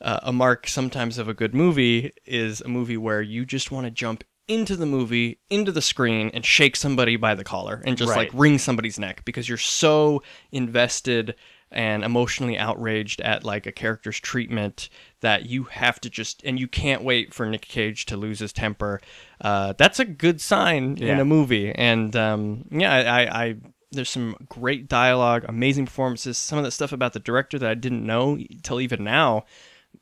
[0.00, 3.86] uh, a mark sometimes of a good movie is a movie where you just want
[3.86, 7.96] to jump into the movie, into the screen, and shake somebody by the collar and
[7.96, 8.34] just like Right.
[8.34, 10.22] wring somebody's neck because you're so
[10.52, 11.34] invested
[11.70, 14.88] and emotionally outraged at like a character's treatment
[15.22, 18.52] that you have to just and you can't wait for Nick Cage to lose his
[18.52, 19.00] temper.
[19.40, 23.54] Uh, that's a good sign in a movie, and um, yeah, I, I, I
[23.90, 26.36] there's some great dialogue, amazing performances.
[26.36, 29.44] Some of the stuff about the director that I didn't know till even now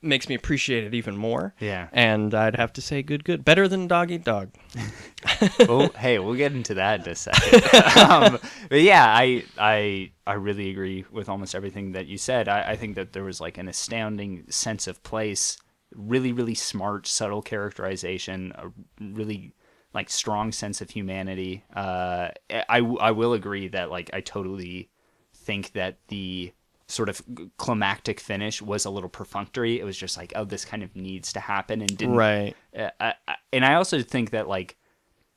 [0.00, 1.54] makes me appreciate it even more.
[1.60, 1.88] Yeah.
[1.92, 4.50] and I'd have to say good, good, better than Dog Eat Dog.
[5.60, 7.64] oh, hey, we'll get into that in a second.
[7.98, 8.38] um,
[8.68, 12.48] but yeah, I I I really agree with almost everything that you said.
[12.48, 15.58] I, I think that there was like an astounding sense of place,
[15.94, 18.70] really really smart, subtle characterization, a
[19.00, 19.54] really
[19.94, 21.64] like strong sense of humanity.
[21.74, 24.88] Uh, I I will agree that like I totally
[25.34, 26.52] think that the
[26.92, 27.22] sort of
[27.56, 29.80] climactic finish was a little perfunctory.
[29.80, 32.54] It was just like, oh, this kind of needs to happen, and didn't Right.
[32.76, 34.76] uh, I, I, and I also think that like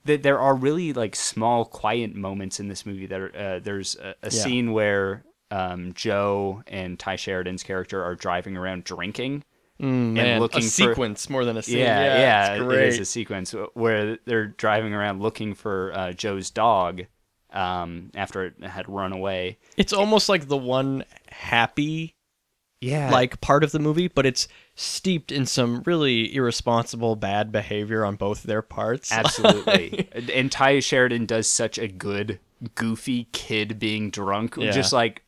[0.06, 3.96] that there are really like small quiet moments in this movie that are uh, there's
[3.96, 4.30] a, a Yeah.
[4.30, 9.44] scene where um, Joe and Tye Sheridan's character are driving around drinking
[9.82, 11.80] Mm, man, looking a for- sequence more than a scene.
[11.80, 12.88] yeah Yeah, yeah, great.
[12.88, 17.02] is a sequence where they're driving around looking for uh, Joe's dog
[17.52, 22.16] um, after it had run away It's almost like the one happy
[22.82, 28.04] yeah like part of the movie, but it's steeped in some really irresponsible bad behavior
[28.06, 29.12] on both their parts.
[29.12, 30.08] Absolutely.
[30.34, 32.40] and Tye Sheridan does such a good
[32.76, 34.72] goofy kid being drunk Yeah.
[34.72, 35.24] just like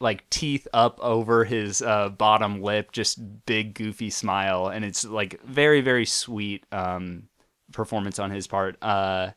[0.00, 5.40] like teeth up over his uh, bottom lip just big goofy smile and it's like
[5.44, 7.28] very very sweet um
[7.72, 9.30] performance on his part uh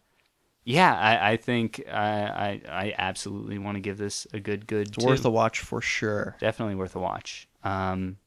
[0.64, 4.90] yeah i i think i i, I absolutely want to give this a good good
[4.96, 6.36] it's worth a watch for sure.
[6.40, 7.48] definitely worth a watch.
[7.64, 8.18] Um,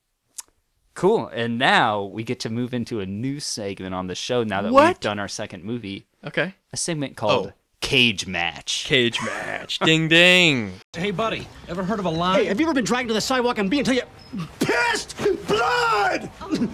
[0.94, 1.26] cool.
[1.28, 4.44] And now we get to move into a new segment on the show.
[4.44, 6.54] Now that we've done our second movie, Okay.
[6.72, 7.52] a segment called Oh.
[7.80, 8.84] Cage Match.
[8.86, 9.78] Cage match.
[9.84, 10.72] ding ding.
[10.94, 12.40] Hey, buddy, ever heard of a line?
[12.40, 14.02] Hey, have you ever been dragged to the sidewalk and beat until you
[14.60, 15.16] pissed
[15.46, 16.30] blood?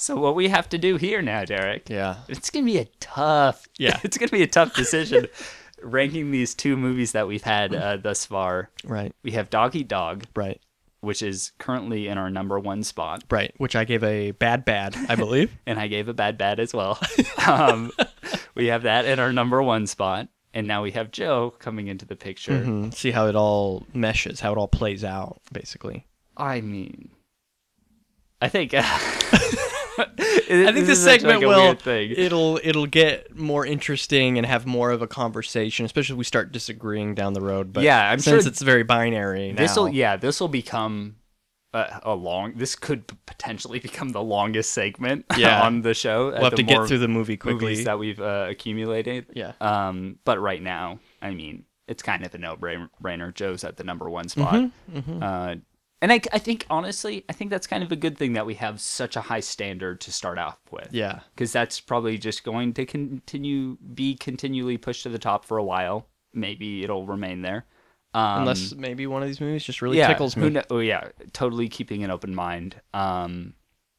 [0.00, 1.90] So what we have to do here now, Derik?
[1.90, 2.16] Yeah.
[2.26, 3.68] It's gonna be a tough.
[3.78, 3.98] Yeah.
[4.02, 5.26] It's gonna be a tough decision.
[5.82, 8.70] ranking these two movies that we've had uh, thus far.
[8.84, 9.14] Right.
[9.22, 10.60] We have Dog Eat Dog, Right.
[11.00, 13.24] which is currently in our number one spot.
[13.30, 13.54] Right.
[13.58, 15.50] Which I gave a bad bad, I believe.
[15.66, 16.98] and I gave a bad bad as well.
[17.46, 17.90] um,
[18.54, 22.04] we have that in our number one spot, and now we have Joe coming into
[22.06, 22.62] the picture.
[22.62, 22.92] Mhm.
[22.94, 26.06] See how it all meshes, how it all plays out, basically.
[26.36, 27.10] I mean,
[28.42, 28.72] I think.
[30.00, 35.02] I I think this segment will it'll it'll get more interesting and have more of
[35.02, 37.72] a conversation, especially if we start disagreeing down the road.
[37.72, 39.52] But Yeah, I'm since sure it's very binary.
[39.52, 41.16] This will yeah, this will become
[41.72, 42.54] a, a long.
[42.56, 45.62] This could potentially become the longest segment Yeah.
[45.62, 46.30] on the show.
[46.32, 47.60] We'll have to get through the movie quickly.
[47.70, 49.26] movies that we've uh, accumulated.
[49.34, 49.52] Yeah.
[49.60, 53.34] Um, but right now, I mean, it's kind of a no-brainer.
[53.34, 54.70] Joe's at the number one spot.
[54.92, 55.54] Mm-hmm, Uh,
[56.02, 58.54] and I, I think honestly, I think that's kind of a good thing that we
[58.54, 60.88] have such a high standard to start off with.
[60.92, 61.20] Yeah.
[61.34, 65.64] Because that's probably just going to continue be continually pushed to the top for a
[65.64, 66.06] while.
[66.32, 67.66] Maybe it'll remain there.
[68.12, 70.50] Um, Unless maybe one of these movies just really yeah, tickles me.
[70.50, 72.80] kno- oh yeah, totally keeping an open mind.
[72.92, 73.54] Um,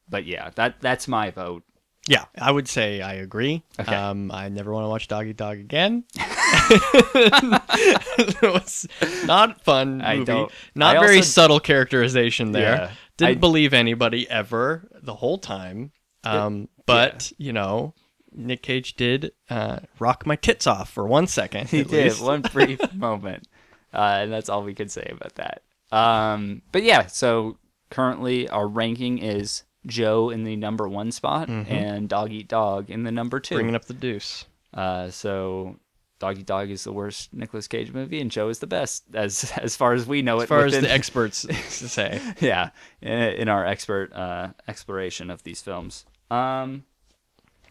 [0.08, 1.62] but yeah, that that's my vote.
[2.08, 3.62] Yeah, I would say I agree.
[3.78, 3.94] Okay.
[3.94, 6.04] Um, I never want to watch Doggy Dog again.
[7.14, 8.86] it was
[9.24, 12.74] not fun I don't- Not I very also- subtle characterization there.
[12.76, 15.92] Yeah, Didn't I- believe anybody ever the whole time.
[16.24, 17.94] Um, but you know,
[18.32, 21.68] Nick Cage did uh, rock my tits off for one second.
[21.68, 22.22] He did least.
[22.22, 23.48] one brief moment,
[23.92, 25.62] uh, and that's all we can say about that.
[25.90, 27.58] Um, but yeah, so
[27.90, 33.02] currently our ranking is Joe in the number one spot and Dog Eat Dog in
[33.02, 33.56] the number two.
[33.56, 34.44] bringing up the deuce.
[34.72, 35.76] Uh, so
[36.22, 39.74] Doggy Dog is the worst Nicolas Cage movie, and Joe is the best, as as
[39.74, 40.44] far as we know it.
[40.44, 42.20] As far as the experts say.
[42.38, 42.70] yeah,
[43.00, 46.04] in, in our expert uh, exploration of these films.
[46.30, 46.84] Um,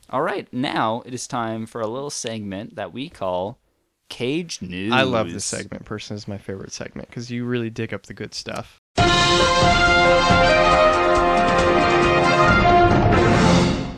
[0.10, 3.58] all right, now it is time for a little segment that we call
[4.10, 4.92] Cage News.
[4.92, 5.86] I love this segment.
[5.86, 8.82] Personally, is my favorite segment because you really dig up the good stuff.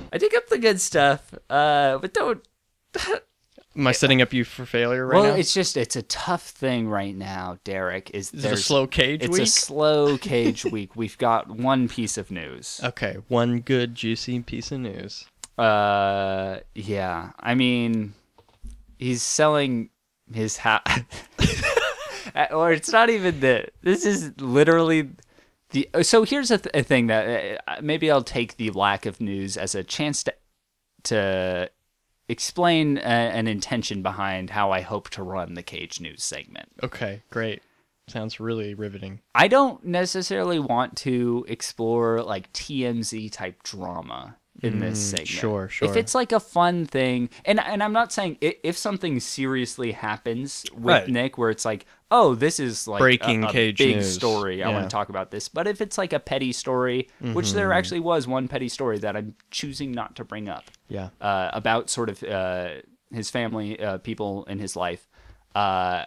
[0.10, 2.48] I dig up the good stuff, uh, but don't.
[3.76, 5.30] Am I setting up you for failure right well, now?
[5.32, 8.12] Well, it's just it's a tough thing right now, Derik.
[8.14, 9.42] Is, Is it a slow cage week?
[9.42, 10.96] It's a slow cage week.
[10.96, 12.80] We've got one piece of news.
[12.84, 15.26] okay, one good juicy piece of news.
[15.58, 17.32] Uh, yeah.
[17.40, 18.14] I mean,
[19.00, 19.90] he's selling
[20.32, 20.82] his house,
[22.52, 23.68] or it's not even the.
[23.82, 25.10] This is literally
[25.72, 25.90] the.
[26.04, 29.58] So here's a, th- a thing that uh, maybe I'll take the lack of news
[29.58, 30.34] as a chance to
[31.04, 31.70] to
[32.34, 33.02] explain a,
[33.40, 36.68] an intention behind how I hope to run the Cage News segment.
[36.84, 37.62] Okay, great.
[38.10, 39.22] Sounds really riveting.
[39.34, 45.28] I don't necessarily want to explore like TMZ type drama in this mm, segment.
[45.30, 48.78] Sure, sure, If it's like a fun thing, and and I'm not saying i- if
[48.78, 51.08] something seriously happens with Right.
[51.08, 51.86] Nick, where it's like,
[52.16, 54.14] oh, this is like Breaking a, a Cage big news.
[54.14, 54.62] story.
[54.64, 54.80] I want Yeah.
[54.82, 54.88] Mm-hmm.
[54.88, 55.50] to talk about this.
[55.50, 59.16] But if it's like a petty story, which there actually was one petty story that
[59.18, 61.10] I'm choosing not to bring up Yeah.
[61.20, 62.70] uh, about sort of uh,
[63.12, 65.08] his family, uh, people in his life.
[65.56, 66.06] Uh,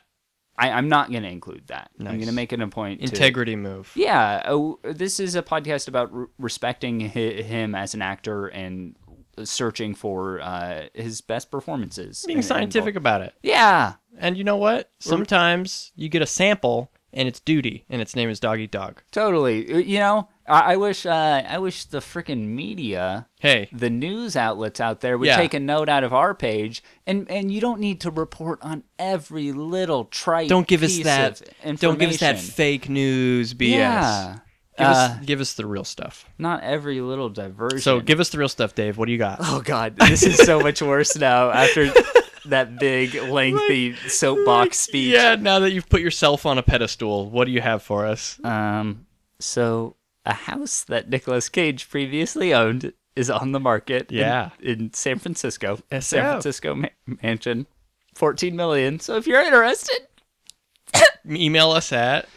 [0.59, 1.91] I, I'm not going to include that.
[2.01, 3.01] I'm going to make it a point.
[3.01, 3.93] to- Integrity move.
[3.95, 8.97] yeah, oh, this is a podcast about re- respecting hi- him as an actor and
[9.45, 12.25] searching for uh, his best performances.
[12.27, 13.35] Being scientific about it.
[13.43, 14.91] yeah, And you know what?
[14.99, 19.03] Sometimes you get a sample and it's duty and its name is Doggy Dog.
[19.11, 19.73] totally.
[19.73, 24.37] Uh, You know, I, I wish uh, I wish the freaking media, Hey, the news
[24.37, 25.37] outlets out there, would Yeah.
[25.37, 28.83] take a note out of our page, and and you don't need to report on
[28.99, 30.49] every little trite.
[30.49, 32.55] don't give us piece that of don't give us that information.
[32.55, 33.71] fake news BS.
[33.71, 34.39] Yeah.
[34.79, 36.27] Give Uh, us give us the real stuff.
[36.39, 37.81] not every little diversion.
[37.81, 38.99] So give us the real stuff, Dave.
[38.99, 39.39] What do you got?
[39.41, 41.91] Oh God, this is so much worse now after
[42.51, 45.15] that big, lengthy soapbox speech.
[45.15, 48.41] Yeah, now that you've put yourself on a pedestal, what do you have for us?
[48.45, 49.07] Um.
[49.39, 54.11] So a house that Nicolas Cage previously owned is on the market.
[54.11, 54.51] Yeah.
[54.61, 55.79] In, San Francisco.
[55.91, 56.89] San Francisco ma-
[57.23, 57.67] mansion,
[58.15, 59.01] fourteen million.
[59.01, 60.07] So if you're interested.
[61.29, 62.29] Email us at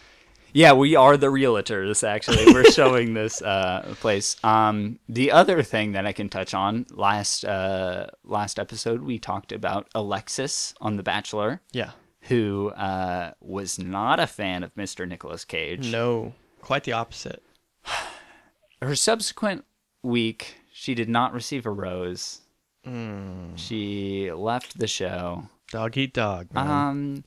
[0.53, 2.07] Yeah, we are the realtors.
[2.07, 4.35] Actually, we're showing this uh, place.
[4.43, 9.51] Um, the other thing that I can touch on last uh, last episode, we talked
[9.51, 11.91] about Alexis on The Bachelor, yeah.
[12.21, 15.07] who uh, was not a fan of Mr.
[15.07, 15.91] Nicolas Cage.
[15.91, 17.43] No, quite the opposite.
[18.81, 19.65] Her subsequent
[20.01, 22.41] week, she did not receive a rose.
[22.85, 23.55] Hmm.
[23.55, 25.49] She left the show.
[25.71, 26.51] Dog eat dog.
[26.53, 26.67] Man.
[26.67, 27.23] Um.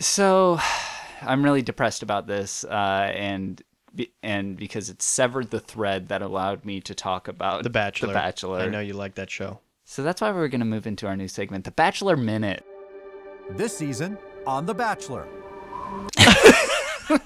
[0.00, 0.58] So,
[1.22, 3.62] I'm really depressed about this, uh, and
[4.22, 8.08] and because it severed the thread that allowed me to talk about the Bachelor.
[8.08, 8.60] The Bachelor.
[8.60, 9.60] I know you like that show.
[9.84, 12.64] So that's why we're gonna move into our new segment, the Bachelor Minute.
[13.50, 15.26] This season on The Bachelor.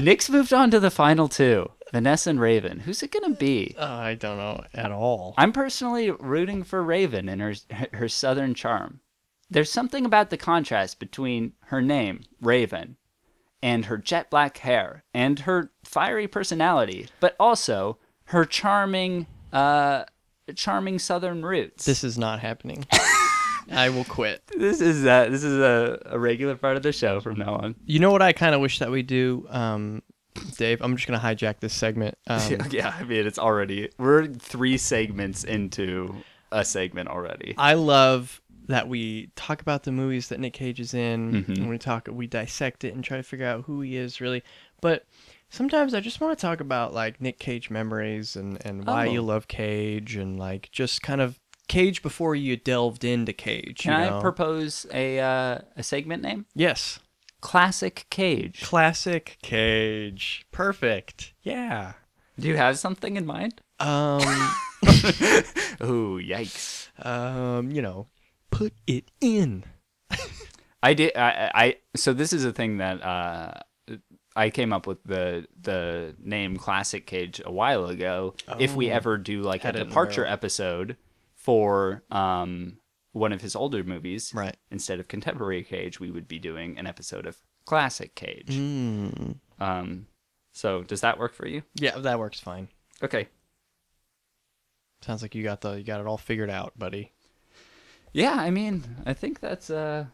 [0.00, 2.80] Nick's moved on to the final two, Vanessa and Raven.
[2.80, 3.74] Who's it gonna be?
[3.78, 5.34] Uh, I don't know at all.
[5.36, 7.54] I'm personally rooting for Raven and her
[7.92, 9.00] her southern charm.
[9.50, 12.96] There's something about the contrast between her name, Raven,
[13.62, 20.04] and her jet black hair and her fiery personality, but also her charming uh
[20.54, 21.84] charming southern roots.
[21.84, 22.86] This is not happening.
[23.70, 24.42] I will quit.
[24.56, 27.74] this is uh, this is a, a regular part of the show from now on.
[27.84, 30.02] You know what I kind of wish that we do, um,
[30.56, 30.80] Dave?
[30.80, 32.16] I'm just gonna hijack this segment.
[32.26, 36.14] Um, yeah, I mean it's already we're three segments into
[36.50, 37.54] a segment already.
[37.58, 41.52] I love that we talk about the movies that Nick Cage is in, Mm-hmm.
[41.52, 44.42] and we talk, we dissect it and try to figure out who he is really.
[44.80, 45.04] But
[45.50, 49.20] sometimes I just want to talk about like Nick Cage memories and and why you
[49.20, 49.24] Oh.
[49.24, 51.38] love Cage and like just kind of
[51.68, 53.78] Cage before you delved into Cage.
[53.80, 54.20] Can you I know?
[54.20, 56.46] propose a uh, a segment name?
[56.54, 56.98] yes,
[57.40, 58.62] Classic Cage.
[58.62, 61.32] classic Cage, perfect.
[61.42, 61.92] Yeah.
[62.38, 63.60] Do you have something in mind?
[63.80, 64.20] Um,
[65.80, 66.88] Oh, yikes!
[67.04, 68.06] um, you know,
[68.50, 69.64] put it in.
[70.82, 71.16] I did.
[71.16, 71.76] I, I.
[71.96, 73.52] So this is a thing that uh,
[74.36, 78.34] I came up with the the name Classic Cage a while ago.
[78.58, 80.96] If we ever do like a Had it in departure episode
[81.34, 82.78] for um
[83.12, 84.56] one of his older movies, Right.
[84.70, 88.50] Instead of contemporary Cage, we would be doing an episode of Classic Cage.
[88.50, 89.36] Mm.
[89.58, 90.06] Um.
[90.52, 91.62] So does that work for you?
[91.74, 92.68] Yeah, that works fine.
[93.02, 93.28] Okay.
[95.02, 97.12] Sounds like you got the you got it all figured out, buddy.
[98.12, 100.06] Yeah, I mean, I think that's uh,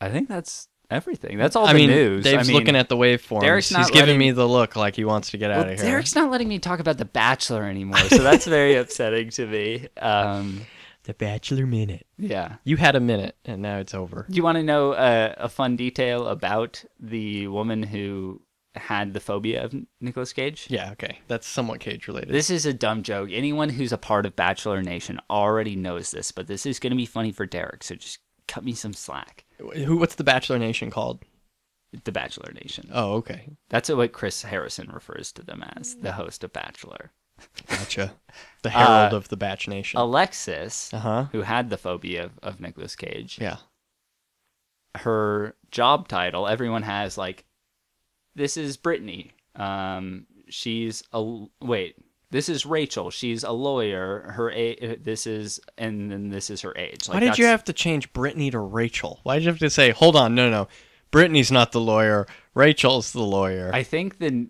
[0.00, 1.38] I think that's everything.
[1.38, 2.24] That's all I the mean, news.
[2.24, 3.42] Dave's I mean, looking at the waveforms.
[3.42, 5.80] Derik's He's not giving me the look like he wants to get well, out of
[5.80, 5.98] here.
[5.98, 9.88] Derik's not letting me talk about The Bachelor anymore, so that's very upsetting to me.
[9.98, 10.62] Um,
[11.04, 12.06] the Bachelor minute.
[12.18, 12.56] yeah.
[12.64, 14.26] You had a minute, and now it's over.
[14.28, 18.42] Do you want to know uh, a fun detail about the woman who
[18.76, 20.66] had the phobia of Nicolas Cage?
[20.70, 22.32] Yeah, okay, that's somewhat cage related.
[22.32, 23.30] This is a dumb joke.
[23.32, 26.96] Anyone who's a part of Bachelor Nation already knows this, but this is going to
[26.96, 28.18] be funny for Derik, so just
[28.48, 29.44] cut me some slack.
[29.58, 29.96] Who?
[29.98, 31.22] What's the Bachelor Nation called?
[32.04, 32.90] The Bachelor Nation.
[32.92, 37.12] Oh, okay, That's what Chris Harrison refers to them as, the host of Bachelor.
[37.68, 38.14] gotcha.
[38.62, 39.98] The herald Uh, of the Batch Nation.
[40.00, 41.24] Alexis, Uh huh.
[41.32, 43.58] who had the phobia of, of Nicolas Cage, Yeah.
[44.96, 47.44] her job title, everyone has like,
[48.36, 49.32] this is Brittany.
[49.56, 51.96] Um, she's a wait.
[52.30, 53.10] This is Rachel.
[53.10, 54.32] She's a lawyer.
[54.36, 57.06] Her a this is and then this is her age.
[57.08, 59.20] Why did you have to change Brittany to Rachel?
[59.24, 60.68] Why did you have to say, hold on, no, no,
[61.10, 63.70] Brittany's not the lawyer, Rachel's the lawyer?
[63.72, 64.48] I think the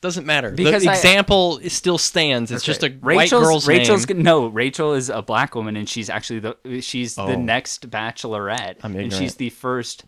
[0.00, 0.52] Doesn't matter.
[0.52, 2.52] Because the I- example still stands.
[2.52, 2.96] It's just a Okay.
[2.98, 4.18] white Rachel's, girl's Rachel's name.
[4.18, 4.46] g- no.
[4.46, 7.26] Rachel is a black woman, and she's actually the she's Oh.
[7.26, 10.04] the next Bachelorette, I'm and she's the first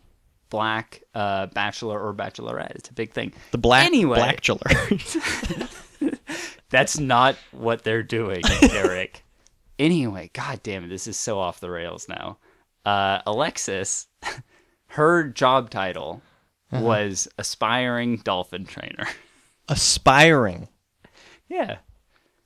[0.50, 2.72] black uh, bachelor or bachelorette.
[2.72, 3.32] It's a big thing.
[3.52, 4.18] The black Anyway.
[4.18, 5.78] blackchiller.
[6.70, 9.22] That's not what they're doing, Derik.
[9.78, 12.38] anyway, god damn it, this is so off the rails now.
[12.84, 14.06] Uh, Alexis,
[14.88, 16.22] her job title
[16.72, 16.84] Uh-huh.
[16.84, 19.06] was aspiring dolphin trainer.
[19.68, 20.68] Aspiring.
[21.48, 21.78] yeah.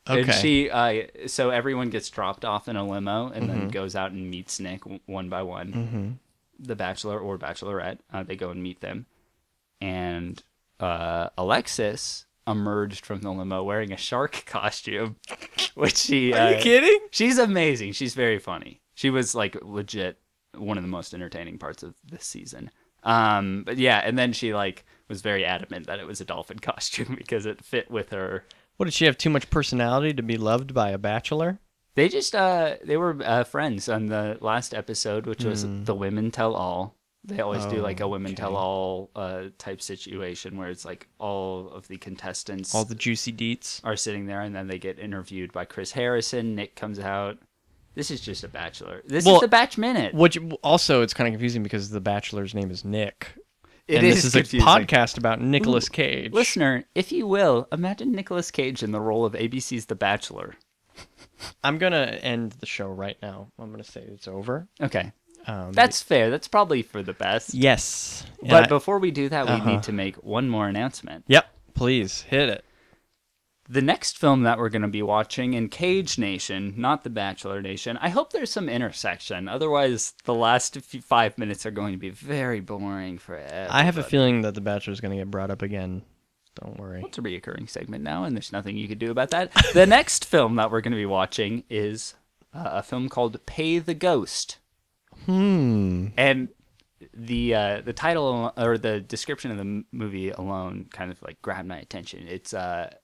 [0.08, 0.20] Okay.
[0.20, 3.58] And she, uh, so everyone gets dropped off in a limo and Mm-hmm.
[3.60, 6.18] then goes out and meets Nick one by one.
[6.58, 9.06] The bachelor or bachelorette, uh, they go and meet them.
[9.80, 10.42] And
[10.80, 15.16] uh, Alexis emerged from the limo wearing a shark costume,
[15.74, 16.32] which she.
[16.32, 16.98] Are you uh, kidding?
[17.10, 17.92] She's amazing.
[17.92, 18.80] She's very funny.
[18.94, 20.18] She was like legit
[20.56, 22.70] one of the most entertaining parts of this season.
[23.02, 26.58] Um, but yeah, and then she like was very adamant that it was a dolphin
[26.60, 28.44] costume because it fit with her
[28.76, 31.58] What did she have too much personality to be loved by a bachelor?
[31.94, 35.84] They just uh they were uh, friends on the last episode, which was Hmm.
[35.84, 36.96] the women tell all.
[37.26, 38.42] They always do like a women Okay.
[38.42, 43.32] tell all uh type situation where it's like all of the contestants All the juicy
[43.32, 43.80] deets.
[43.84, 46.54] are sitting there and then they get interviewed by Chris Harrison.
[46.54, 47.38] Nick comes out.
[47.94, 49.02] This is just a bachelor.
[49.06, 50.14] This Well, is the batch minute.
[50.14, 53.28] Which also it's kind of confusing because the bachelor's name is Nick.
[53.86, 56.32] It and is this is a podcast about Nicolas Cage.
[56.32, 60.54] Listener, if you will, imagine Nicolas Cage in the role of ABC's The Bachelor.
[61.62, 63.48] I'm gonna end the show right now.
[63.58, 64.68] I'm gonna say it's over.
[64.80, 65.12] Okay.
[65.46, 66.30] Um, That's fair.
[66.30, 67.52] That's probably for the best.
[67.52, 68.24] yes.
[68.40, 69.70] And But I- before we do that, we Uh-huh.
[69.72, 71.24] need to make one more announcement.
[71.28, 71.46] yep.
[71.74, 72.64] Please hit it.
[73.68, 77.62] The next film that we're going to be watching in Cage Nation, not The Bachelor
[77.62, 79.48] Nation, I hope there's some intersection.
[79.48, 83.38] Otherwise, the last few, five minutes are going to be very boring for.
[83.70, 86.02] I have a feeling that the Bachelor is gonna get brought up again.
[86.62, 87.02] Don't worry.
[87.04, 89.52] It's a reoccurring segment now, and there's nothing you could do about that.
[89.72, 92.14] the next film that we're going to be watching is
[92.54, 94.58] uh, a film called Pay the Ghost.
[95.26, 96.08] Hmm.
[96.16, 96.48] And
[97.12, 101.68] the uh, the title or the description of the movie alone kind of like grabbed
[101.68, 102.26] my attention.
[102.28, 102.94] It's uh,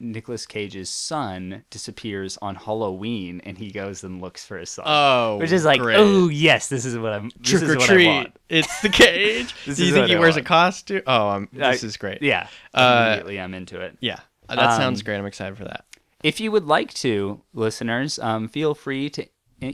[0.00, 4.84] Nicolas Cage's son disappears on Halloween, and he goes and looks for his son.
[4.88, 5.96] Oh, which is like, great.
[5.98, 7.30] oh yes, this is what I'm.
[7.40, 8.06] This Trick is or treat.
[8.06, 8.36] want.
[8.48, 9.54] It's the cage.
[9.64, 11.02] Do you think he I wears a costume?
[11.06, 12.20] Oh, um, this I- is great.
[12.22, 13.96] Yeah, Uh, immediately I'm into it.
[14.00, 14.18] Yeah.
[14.48, 15.18] Uh, That sounds Um, great.
[15.18, 15.84] I'm excited for that.
[16.24, 19.26] If you would like to, listeners, um, feel free to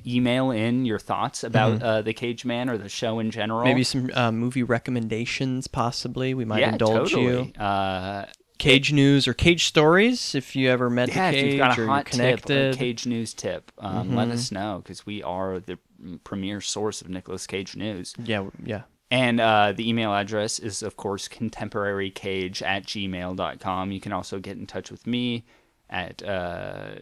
[0.07, 3.61] email in your thoughts about uh, the Cage Man or the show in general.
[3.61, 3.69] Mm-hmm.
[3.69, 6.35] Maybe some uh, movie recommendations, possibly.
[6.35, 7.53] We might yeah, indulge totally.
[7.57, 7.61] you.
[7.63, 8.27] Uh,
[8.59, 11.79] Cage news or Cage stories, if you ever met yeah, the if Cage you've got
[11.79, 12.73] a hot connected.
[12.73, 12.75] Mm-hmm.
[12.75, 15.79] a Cage News tip, um, let us know because we are the
[16.25, 18.15] premier source of Nicolas Cage news.
[18.23, 18.83] Yeah, yeah.
[19.11, 23.93] And uh, the email address is, of course, contemporarycage at gmail.com.
[23.93, 25.45] You can also get in touch with me
[25.89, 26.97] at uh,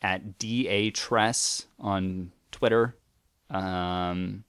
[0.00, 2.96] at datress on Twitter.
[3.50, 4.44] Um,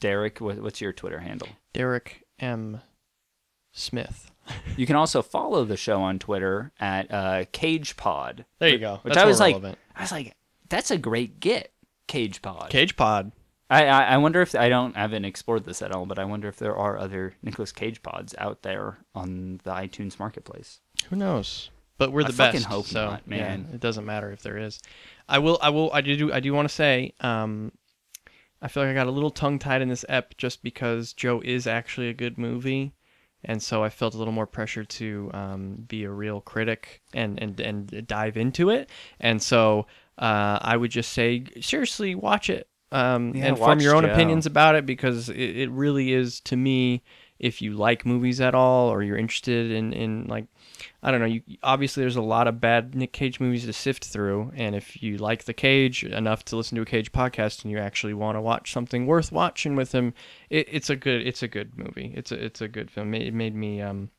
[0.00, 1.48] Derik, what, what's your Twitter handle?
[1.74, 2.80] Derik M.
[3.72, 4.31] Smith.
[4.76, 8.44] You can also follow the show on Twitter at uh, CagePod.
[8.58, 9.00] There you go.
[9.02, 9.78] Which That's I was like, relevant.
[9.94, 10.34] I was like,
[10.68, 11.72] that's a great get,
[12.08, 12.70] CagePod.
[12.70, 13.32] Cage Pod.
[13.70, 16.24] I, I I wonder if I don't I haven't explored this at all, but I
[16.24, 20.80] wonder if there are other Nicolas Cage pods out there on the iTunes marketplace.
[21.08, 21.70] Who knows?
[21.96, 22.66] But we're the fucking best.
[22.66, 23.66] hope so, not, man.
[23.68, 24.80] Yeah, it doesn't matter if there is.
[25.28, 25.58] I will.
[25.62, 25.90] I will.
[25.92, 26.32] I do.
[26.32, 27.14] I do want to say.
[27.20, 27.72] Um,
[28.60, 31.40] I feel like I got a little tongue tied in this ep just because Joe
[31.44, 32.92] is actually a good movie,
[33.44, 37.40] and so I felt a little more pressure to um, be a real critic and
[37.42, 38.90] and and dive into it.
[39.20, 39.86] And so
[40.18, 44.12] uh, I would just say, seriously, watch it um, Yeah, and form your own Joe.
[44.12, 47.02] opinions about it because it, it really is to me.
[47.38, 50.46] If you like movies at all, or you're interested in, in like,
[51.02, 54.04] I don't know, you obviously there's a lot of bad Nick Cage movies to sift
[54.04, 57.70] through, and if you like the Cage enough to listen to a Cage podcast and
[57.70, 60.14] you actually want to watch something worth watching with him,
[60.50, 62.12] it, it's a good it's a good movie.
[62.16, 63.14] It's a it's a good film.
[63.14, 64.10] It made me um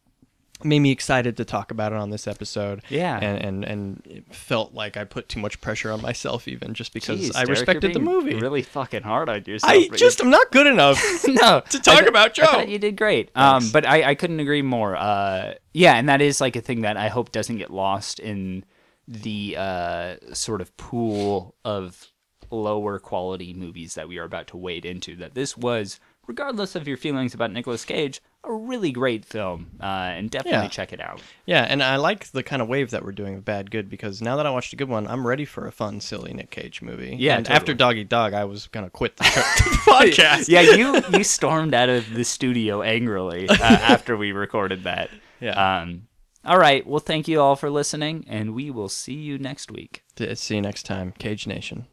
[0.64, 2.82] made me excited to talk about it on this episode.
[2.90, 3.18] Yeah.
[3.22, 6.94] and and and it felt like I put too much pressure on myself even just
[6.94, 8.36] because Jeez, I Derik, respected the movie.
[8.36, 9.72] Really fucking hard on yourself.
[9.74, 11.02] I just you- I'm not good enough.
[11.28, 12.62] no to talk thought- about Joe.
[12.62, 13.30] you did great.
[13.36, 14.96] Um, but I, I couldn't agree more.
[14.96, 18.64] Uh, yeah, and that is like a thing that I hope doesn't get lost in
[19.08, 22.08] the uh, sort of pool of
[22.52, 25.16] lower quality movies that we are about to wade into.
[25.18, 29.86] That this was, regardless of your feelings about Nicolas Cage, a really great film, uh,
[29.86, 30.68] and definitely Yeah.
[30.68, 31.22] check it out.
[31.46, 34.22] Yeah, and I like the kind of wave that we're doing of bad good because
[34.22, 36.82] now that I watched a good one, I'm ready for a fun, silly Nick Cage
[36.82, 37.16] movie.
[37.18, 37.56] Yeah, and totally.
[37.56, 39.24] after Doggy Dog, I was gonna quit the,
[39.88, 40.50] podcast.
[40.50, 45.10] yeah, you you stormed out of the studio angrily uh, after we recorded that.
[45.40, 45.80] Yeah.
[45.82, 46.08] Um,
[46.46, 46.86] all right.
[46.86, 50.04] Well, thank you all for listening, and we will see you next week.
[50.36, 51.86] See you next time, Cage Nation.